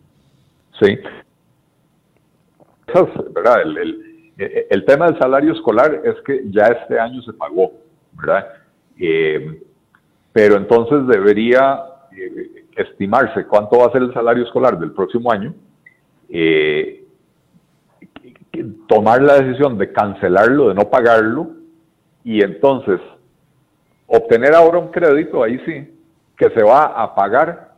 [0.81, 0.99] Sí.
[3.35, 3.63] ¿verdad?
[3.63, 4.27] El,
[4.71, 7.73] el, tema del salario escolar es que ya este año se pagó,
[8.15, 8.47] ¿verdad?
[8.99, 9.63] Eh,
[10.33, 15.55] pero entonces debería eh, estimarse cuánto va a ser el salario escolar del próximo año,
[16.29, 17.05] eh,
[18.89, 21.51] tomar la decisión de cancelarlo, de no pagarlo,
[22.25, 23.01] y entonces
[24.07, 25.97] obtener ahora un crédito, ahí sí,
[26.37, 27.75] que se va a pagar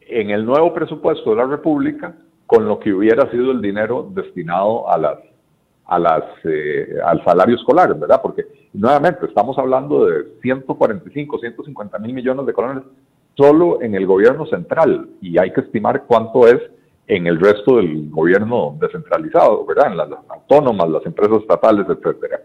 [0.00, 2.14] en el nuevo presupuesto de la República
[2.46, 5.18] con lo que hubiera sido el dinero destinado a las,
[5.84, 8.20] a las, eh, al salario escolar, ¿verdad?
[8.22, 12.84] Porque nuevamente estamos hablando de 145, 150 mil millones de colones
[13.36, 16.60] solo en el gobierno central y hay que estimar cuánto es
[17.06, 19.92] en el resto del gobierno descentralizado, ¿verdad?
[19.92, 22.40] En las, autónomas, las empresas estatales, etcétera.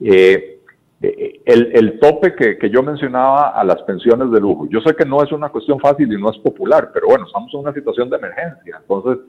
[0.00, 0.60] Eh,
[1.00, 5.04] eh, el, tope que, que, yo mencionaba a las pensiones de lujo, yo sé que
[5.04, 8.10] no es una cuestión fácil y no es popular, pero bueno, estamos en una situación
[8.10, 9.24] de emergencia, entonces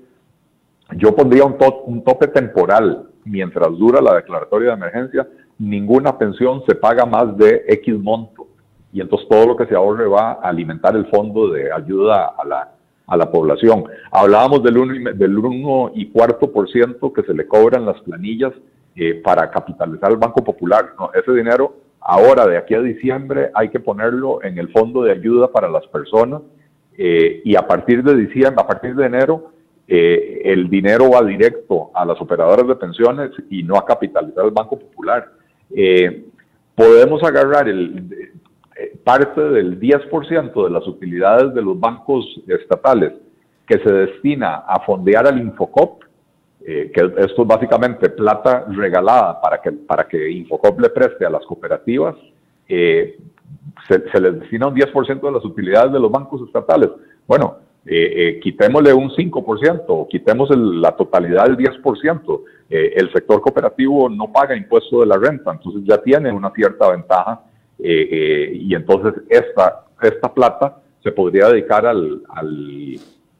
[0.97, 5.27] yo pondría un, un tope temporal mientras dura la declaratoria de emergencia,
[5.59, 8.47] ninguna pensión se paga más de X monto
[8.91, 12.45] y entonces todo lo que se ahorre va a alimentar el fondo de ayuda a
[12.45, 12.71] la,
[13.07, 13.85] a la población.
[14.11, 18.53] Hablábamos del 1 del uno y cuarto por ciento que se le cobran las planillas
[18.95, 20.93] eh, para capitalizar el Banco Popular.
[20.99, 25.11] No, ese dinero ahora, de aquí a diciembre, hay que ponerlo en el fondo de
[25.11, 26.41] ayuda para las personas
[26.97, 29.51] eh, y a partir de diciembre, a partir de enero,
[29.87, 34.51] eh, el dinero va directo a las operadoras de pensiones y no a capitalizar el
[34.51, 35.27] Banco Popular.
[36.75, 38.33] Podemos agarrar el,
[39.03, 43.13] parte del 10% de las utilidades de los bancos estatales
[43.67, 46.03] que se destina a fondear al Infocop,
[46.65, 51.29] eh, que esto es básicamente plata regalada para que, para que Infocop le preste a
[51.29, 52.15] las cooperativas,
[52.67, 53.17] eh,
[53.87, 56.89] se, les destina un 10% de las utilidades de los bancos estatales.
[57.27, 62.41] Bueno, eh, quitémosle un 5%, o quitemos la totalidad del 10%.
[62.75, 67.41] El sector cooperativo no paga impuesto de la renta, entonces ya tiene una cierta ventaja
[67.79, 72.23] eh, eh, y entonces esta, esta plata se podría dedicar al,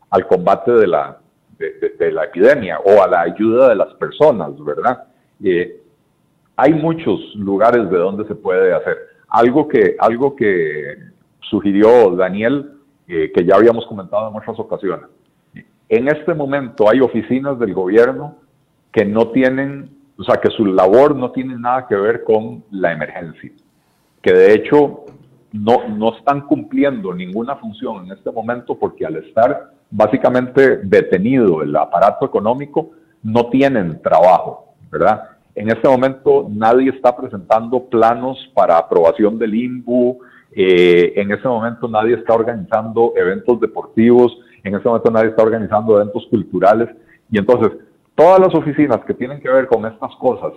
[0.09, 1.17] al, combate de la,
[1.57, 5.05] de, la epidemia o a la ayuda de las personas, ¿verdad?
[5.43, 5.81] Eh,
[6.57, 8.97] hay muchos lugares de donde se puede hacer.
[9.29, 10.97] Algo que, algo que
[11.39, 12.69] sugirió Daniel,
[13.07, 15.05] que ya habíamos comentado en otras ocasiones.
[15.89, 18.42] En este momento hay oficinas del gobierno
[18.93, 22.93] que no tienen, o sea, que su labor no tiene nada que ver con la
[22.93, 23.51] emergencia
[24.23, 25.03] que de hecho
[25.51, 31.75] no, no están cumpliendo ninguna función en este momento porque al estar básicamente detenido el
[31.75, 32.91] aparato económico,
[33.21, 35.21] no tienen trabajo, ¿verdad?
[35.53, 40.19] En este momento nadie está presentando planos para aprobación del INBU,
[40.55, 45.97] eh, en este momento nadie está organizando eventos deportivos, en este momento nadie está organizando
[45.97, 46.89] eventos culturales,
[47.29, 47.71] y entonces
[48.15, 50.53] todas las oficinas que tienen que ver con estas cosas,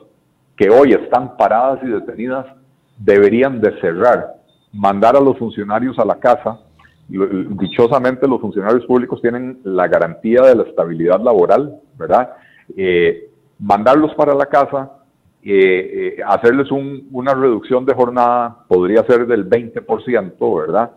[0.56, 2.46] que hoy están paradas y detenidas,
[2.98, 4.34] deberían de cerrar,
[4.72, 6.60] mandar a los funcionarios a la casa.
[7.08, 12.32] Dichosamente los funcionarios públicos tienen la garantía de la estabilidad laboral, ¿verdad?
[12.76, 14.92] Eh, mandarlos para la casa,
[15.42, 20.90] eh, eh, hacerles una reducción de jornada, podría ser del 20%, ¿verdad?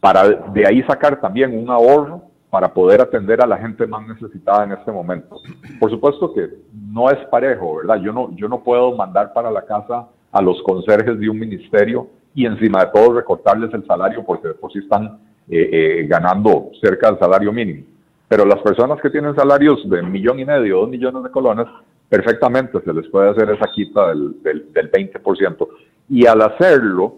[0.00, 4.64] para de ahí sacar también un ahorro para poder atender a la gente más necesitada
[4.64, 5.40] en este momento.
[5.80, 7.96] Por supuesto que no es parejo, ¿verdad?
[8.02, 12.08] Yo no, yo no puedo mandar para la casa a los conserjes de un ministerio
[12.34, 17.08] y encima de todo recortarles el salario porque por sí están eh, eh, ganando cerca
[17.08, 17.86] del salario mínimo.
[18.28, 21.66] Pero las personas que tienen salarios de un millón y medio, dos millones de colones,
[22.06, 25.68] perfectamente se les puede hacer esa quita del, del, del 20%.
[26.10, 27.16] Y al hacerlo,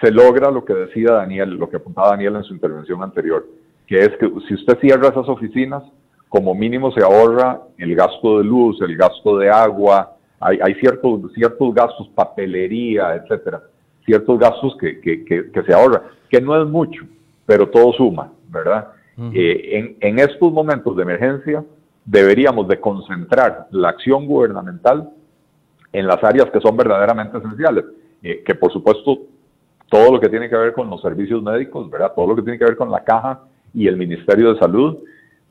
[0.00, 3.44] se logra lo que decía Daniel, lo que apuntaba Daniel en su intervención anterior,
[3.86, 5.82] que es que si usted cierra esas oficinas,
[6.28, 11.32] como mínimo se ahorra el gasto de luz, el gasto de agua, hay, hay ciertos,
[11.34, 13.62] ciertos gastos, papelería, etcétera,
[14.04, 17.04] ciertos gastos que, que, que, se ahorran, que no es mucho,
[17.46, 18.88] pero todo suma, ¿verdad?
[19.32, 21.64] Eh, en, en estos momentos de emergencia
[22.04, 25.10] deberíamos de concentrar la acción gubernamental
[25.92, 27.84] en las áreas que son verdaderamente esenciales,
[28.22, 29.20] eh, que por supuesto
[29.88, 32.12] todo lo que tiene que ver con los servicios médicos, ¿verdad?
[32.14, 33.40] Todo lo que tiene que ver con la caja
[33.74, 34.98] y el Ministerio de Salud,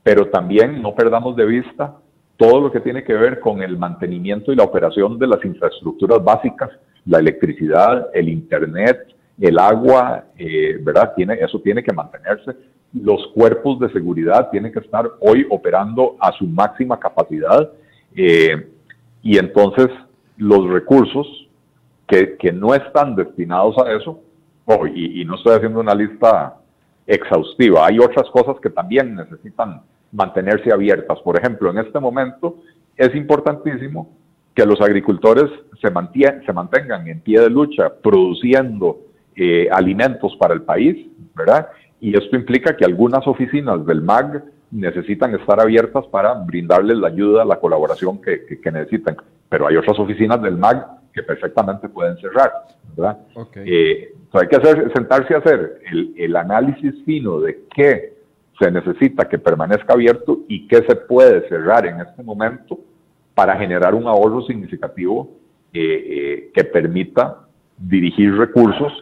[0.03, 1.95] pero también no perdamos de vista
[2.37, 6.23] todo lo que tiene que ver con el mantenimiento y la operación de las infraestructuras
[6.23, 6.69] básicas,
[7.05, 9.07] la electricidad, el internet,
[9.39, 11.13] el agua, eh, ¿verdad?
[11.15, 12.51] Tiene, eso tiene que mantenerse.
[12.93, 17.69] Los cuerpos de seguridad tienen que estar hoy operando a su máxima capacidad
[18.15, 18.69] eh,
[19.21, 19.87] y entonces
[20.37, 21.27] los recursos
[22.07, 24.19] que, que, no están destinados a eso,
[24.65, 26.57] oh, y, y no estoy haciendo una lista
[27.07, 29.81] exhaustiva, hay otras cosas que también necesitan
[30.11, 31.19] mantenerse abiertas.
[31.19, 32.57] Por ejemplo, en este momento
[32.97, 34.09] es importantísimo
[34.53, 35.51] que los agricultores
[35.81, 35.89] se,
[36.45, 38.99] se mantengan en pie de lucha produciendo
[39.35, 41.67] eh, alimentos para el país, ¿verdad?
[41.99, 47.43] Y esto implica que algunas oficinas del MAG necesitan estar abiertas para brindarles la ayuda,
[47.43, 49.17] la colaboración que, que, necesitan.
[49.49, 52.51] Pero hay otras oficinas del MAG que perfectamente pueden cerrar,
[52.95, 53.17] ¿verdad?
[53.55, 58.13] Eh, hay que hacer, sentarse a hacer el, el análisis fino de qué
[58.59, 62.79] se necesita que permanezca abierto y que se puede cerrar en este momento
[63.33, 65.29] para generar un ahorro significativo
[65.73, 67.45] que permita
[67.77, 68.93] dirigir recursos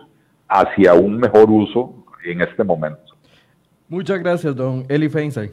[0.47, 1.93] hacia un mejor uso
[2.25, 3.13] en este momento.
[3.87, 5.51] Muchas gracias, don Eli Feinsay.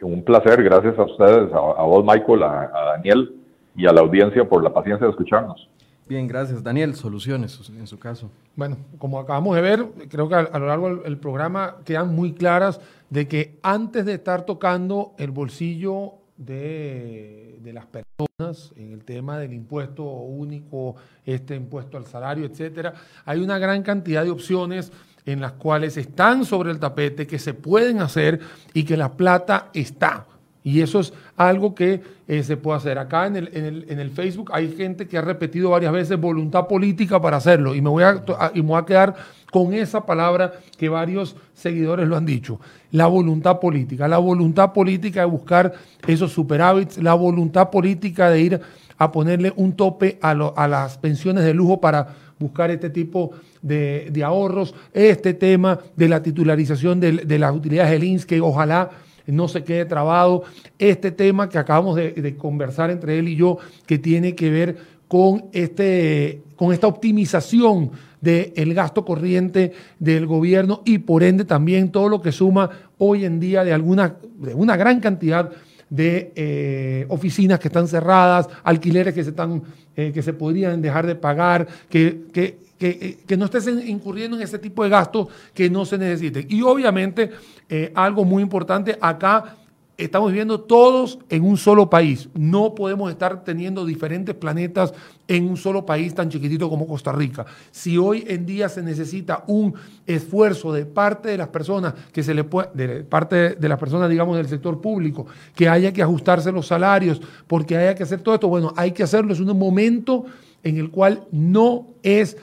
[0.00, 3.34] Un placer, gracias a ustedes, a, vos, Michael, a, Daniel
[3.78, 5.68] y a la audiencia por la paciencia de escucharnos.
[6.08, 6.62] Bien, gracias.
[6.62, 8.30] Daniel, soluciones en su caso.
[8.56, 12.80] Bueno, como acabamos de ver, creo que a, lo largo del, programa quedan muy claras
[13.08, 19.38] de que antes de estar tocando el bolsillo de, de, las personas en el tema
[19.38, 24.90] del impuesto único, este impuesto al salario, etcétera, hay una gran cantidad de opciones
[25.24, 28.40] en las cuales están sobre el tapete, que se pueden hacer
[28.72, 30.26] y que la plata está.
[30.68, 32.98] Y eso es algo que eh, se puede hacer.
[32.98, 33.48] Acá en el,
[33.88, 37.74] en, el, Facebook hay gente que ha repetido varias veces voluntad política para hacerlo.
[37.74, 39.14] Y me, voy a, y me voy a quedar
[39.50, 42.60] con esa palabra que varios seguidores lo han dicho.
[42.92, 44.06] La voluntad política.
[44.08, 45.72] La voluntad política de buscar
[46.06, 46.98] esos superávits.
[46.98, 48.60] La voluntad política de ir
[48.98, 52.08] a ponerle un tope a, a las pensiones de lujo para
[52.38, 58.26] buscar este tipo de, ahorros, este tema de la titularización de, las utilidades del INS,
[58.26, 58.90] que ojalá
[59.32, 60.44] no se quede trabado,
[60.78, 64.76] este tema que acabamos de, conversar entre él y yo, que tiene que ver
[65.06, 72.08] con, este, con esta optimización del gasto corriente del gobierno y por ende también todo
[72.08, 72.68] lo que suma
[72.98, 75.56] hoy en día de, alguna, de una gran cantidad de
[75.96, 79.62] eh, oficinas que están cerradas, alquileres que se, están,
[79.96, 84.42] eh, que se podrían dejar de pagar, que, que eh, que, no estés incurriendo en
[84.42, 86.46] ese tipo de gastos que no se necesiten.
[86.48, 87.30] Y obviamente,
[87.68, 89.56] eh, algo muy importante, acá
[89.98, 92.28] estamos viviendo todos en un solo país.
[92.34, 94.94] No podemos estar teniendo diferentes planetas
[95.26, 97.44] en un solo país tan chiquitito como Costa Rica.
[97.72, 99.74] Si hoy en día se necesita un
[100.06, 104.36] esfuerzo de parte de las personas que se le de parte de las personas, digamos,
[104.36, 108.48] del sector público, que haya que ajustarse los salarios, porque haya que hacer todo esto,
[108.48, 109.32] bueno, hay que hacerlo.
[109.32, 110.26] Es un momento
[110.62, 112.36] en el cual no es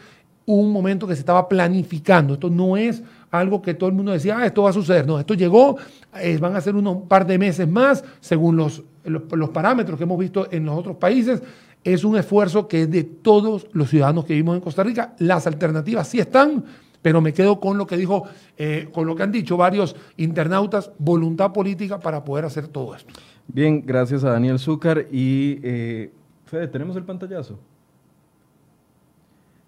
[0.46, 2.34] un momento que se estaba planificando.
[2.34, 3.02] Esto no es
[3.40, 5.06] algo que todo el mundo decía, ah, esto va a suceder.
[5.06, 5.78] No, esto llegó,
[6.20, 10.20] eh, van a ser unos par de meses más, según los, los, parámetros que hemos
[10.20, 11.42] visto en los otros países.
[11.84, 15.14] Es un esfuerzo que es de todos los ciudadanos que vivimos en Costa Rica.
[15.20, 16.66] Las alternativas sí están,
[17.02, 18.24] pero me quedo con lo que dijo,
[18.58, 23.14] eh, con lo que han dicho varios internautas, voluntad política para poder hacer todo esto.
[23.48, 26.12] Bien, gracias a Daniel Zúcar y eh,
[26.46, 27.60] Fede, ¿tenemos el pantallazo?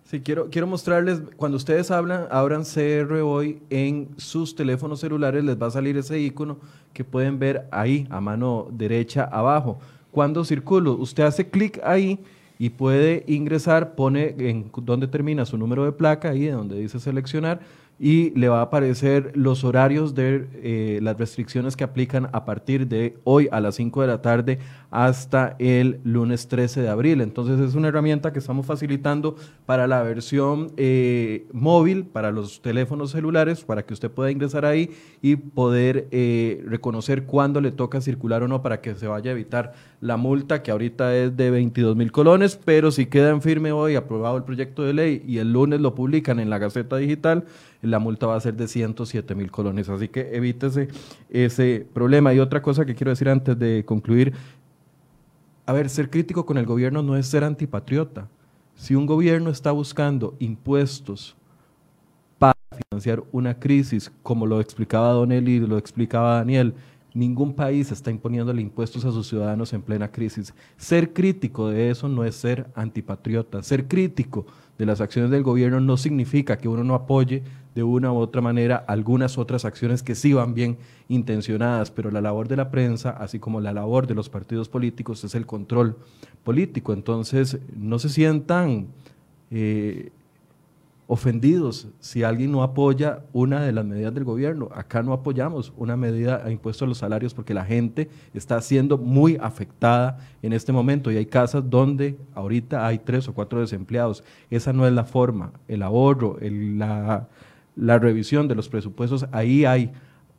[0.09, 5.61] Sí, quiero, quiero mostrarles, cuando ustedes hablan, abran CR hoy en sus teléfonos celulares, les
[5.61, 6.59] va a salir ese icono
[6.93, 9.79] que pueden ver ahí, a mano derecha abajo.
[10.11, 12.19] Cuando circulo, usted hace clic ahí
[12.57, 17.59] y puede ingresar, pone en donde termina su número de placa, ahí donde dice seleccionar,
[17.99, 22.87] y le va a aparecer los horarios de eh, las restricciones que aplican a partir
[22.87, 24.59] de hoy a las 5 de la tarde
[24.91, 27.21] hasta el lunes 13 de abril.
[27.21, 29.35] Entonces es una herramienta que estamos facilitando
[29.65, 34.91] para la versión eh, móvil, para los teléfonos celulares, para que usted pueda ingresar ahí
[35.21, 39.33] y poder eh, reconocer cuándo le toca circular o no para que se vaya a
[39.33, 43.71] evitar la multa que ahorita es de 22 mil colones, pero si queda en firme
[43.71, 47.45] hoy aprobado el proyecto de ley y el lunes lo publican en la Gaceta Digital,
[47.89, 49.89] la multa va a ser de 107 mil colones.
[49.89, 50.89] Así que evítese
[51.29, 52.33] ese problema.
[52.33, 54.33] Y otra cosa que quiero decir antes de concluir,
[55.65, 58.29] a ver, ser crítico con el gobierno no es ser antipatriota.
[58.75, 61.35] Si un gobierno está buscando impuestos
[62.37, 62.53] para
[62.89, 66.73] financiar una crisis, como lo explicaba Don Eli lo explicaba Daniel,
[67.13, 70.53] ningún país está imponiéndole impuestos a sus ciudadanos en plena crisis.
[70.77, 73.63] Ser crítico de eso no es ser antipatriota.
[73.63, 74.45] Ser crítico
[74.77, 77.43] de las acciones del gobierno no significa que uno no apoye
[77.75, 80.77] de una u otra manera algunas otras acciones que sí van bien
[81.09, 85.23] intencionadas, pero la labor de la prensa, así como la labor de los partidos políticos,
[85.23, 85.95] es el control
[86.43, 86.93] político.
[86.93, 88.87] Entonces, no se sientan
[89.51, 90.11] eh,
[91.07, 94.69] ofendidos si alguien no apoya una de las medidas del gobierno.
[94.73, 98.97] Acá no apoyamos una medida a impuesto a los salarios porque la gente está siendo
[98.97, 104.23] muy afectada en este momento y hay casas donde ahorita hay tres o cuatro desempleados.
[104.49, 105.53] Esa no es la forma.
[105.69, 107.27] El ahorro, la,
[107.77, 109.93] la revisión de los presupuestos, ahí hay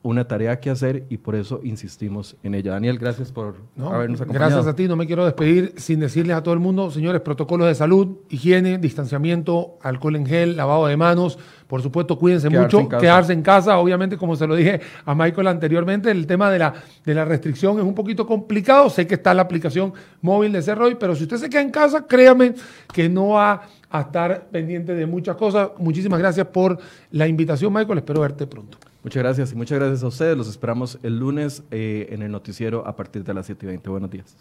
[0.08, 2.72] una tarea que hacer y por eso insistimos en ella.
[2.72, 4.50] Daniel, gracias por habernos acompañado.
[4.50, 7.68] Gracias a ti, no me quiero despedir sin decirles a todo el mundo, señores, protocolos
[7.68, 13.34] de salud, higiene, distanciamiento, alcohol en gel, lavado de manos, por supuesto, cuídense mucho, quedarse
[13.34, 16.72] en casa, obviamente, como se lo dije a Michael anteriormente, el tema de la,
[17.04, 19.92] de la restricción es un poquito complicado, sé que está la aplicación
[20.22, 22.54] móvil de Cerroy, pero si usted se queda en casa, créame
[22.94, 25.70] que no va a estar pendiente de muchas cosas.
[25.78, 26.78] Muchísimas gracias por
[27.10, 28.78] la invitación, Michael, espero verte pronto.
[29.04, 30.36] Muchas gracias y muchas gracias a ustedes.
[30.36, 33.90] Los esperamos el lunes eh, en el noticiero a partir de las 7 y 20.
[33.90, 34.36] Buenos días.